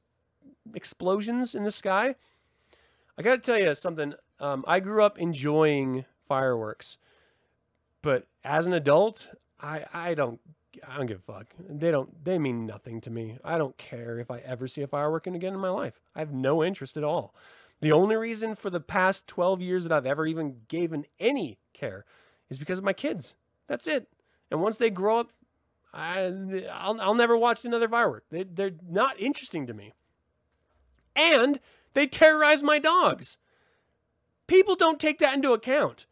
[0.75, 2.15] explosions in the sky.
[3.19, 4.15] I got to tell you something.
[4.39, 6.97] Um, I grew up enjoying fireworks,
[8.01, 9.31] but as an adult,
[9.61, 10.41] I I don't
[10.89, 11.55] I don't give a fuck.
[11.59, 13.39] They don't they mean nothing to me.
[13.45, 16.01] I don't care if I ever see a firework again in my life.
[16.15, 17.35] I have no interest at all.
[17.81, 22.05] The only reason for the past 12 years that I've ever even given any care
[22.51, 23.35] is because of my kids.
[23.67, 24.09] That's it.
[24.51, 25.33] And once they grow up,
[25.93, 26.33] I,
[26.73, 28.25] I'll, I'll never watch another firework.
[28.31, 29.93] They, they're not interesting to me.
[31.17, 31.61] And
[31.95, 33.37] they terrorize my dogs.
[34.47, 36.07] People don't take that into account.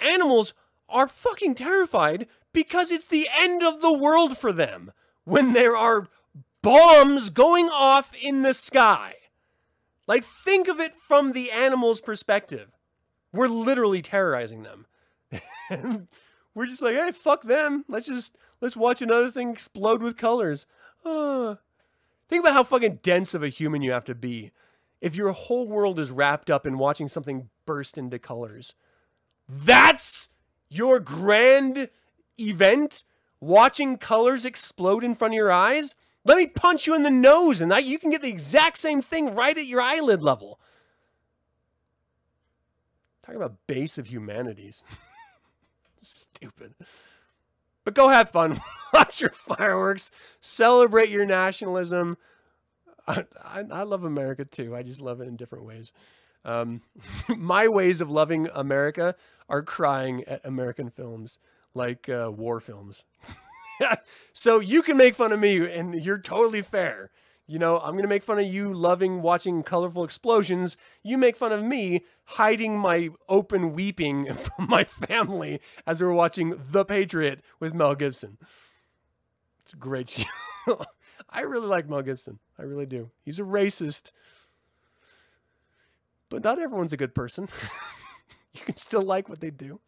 [0.00, 0.54] Animals
[0.88, 4.92] are fucking terrified because it's the end of the world for them
[5.24, 6.08] when there are
[6.60, 9.14] bombs going off in the sky.
[10.06, 12.68] Like, think of it from the animal's perspective.
[13.32, 14.86] We're literally terrorizing them.
[16.54, 17.84] We're just like, hey, fuck them.
[17.88, 20.66] Let's just let's watch another thing explode with colors.
[21.04, 21.56] Uh,
[22.28, 24.52] think about how fucking dense of a human you have to be
[25.00, 28.74] if your whole world is wrapped up in watching something burst into colors.
[29.48, 30.28] That's
[30.70, 31.88] your grand
[32.38, 33.04] event?
[33.40, 35.96] Watching colors explode in front of your eyes?
[36.24, 39.02] Let me punch you in the nose and that you can get the exact same
[39.02, 40.60] thing right at your eyelid level.
[43.22, 44.84] Talking about base of humanities.
[46.02, 46.74] Stupid.
[47.84, 48.60] But go have fun.
[48.92, 50.10] Watch your fireworks.
[50.40, 52.16] Celebrate your nationalism.
[53.06, 54.76] I, I, I, love America too.
[54.76, 55.92] I just love it in different ways.
[56.44, 56.82] Um,
[57.28, 59.16] my ways of loving America
[59.48, 61.38] are crying at American films
[61.74, 63.04] like uh, war films.
[64.32, 67.10] so you can make fun of me and you're totally fair.
[67.52, 70.78] You know, I'm going to make fun of you loving watching colorful explosions.
[71.02, 76.58] You make fun of me hiding my open weeping from my family as we're watching
[76.70, 78.38] The Patriot with Mel Gibson.
[79.64, 80.08] It's a great
[80.66, 80.86] show.
[81.28, 82.38] I really like Mel Gibson.
[82.58, 83.10] I really do.
[83.22, 84.12] He's a racist.
[86.30, 87.50] But not everyone's a good person.
[88.54, 89.78] you can still like what they do.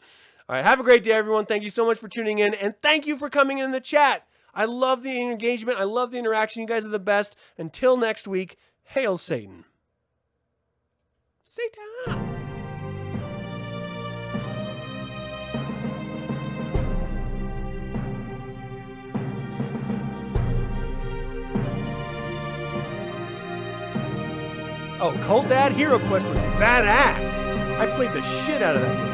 [0.51, 1.47] All right, have a great day, everyone.
[1.47, 4.29] Thank you so much for tuning in, and thank you for coming in the chat.
[4.55, 5.79] I love the engagement.
[5.79, 6.63] I love the interaction.
[6.63, 7.37] You guys are the best.
[7.59, 9.65] Until next week, hail Satan.
[11.45, 11.85] Satan.
[25.01, 27.29] Oh, Cult Dad Hero Quest was badass.
[27.79, 29.14] I played the shit out of that game.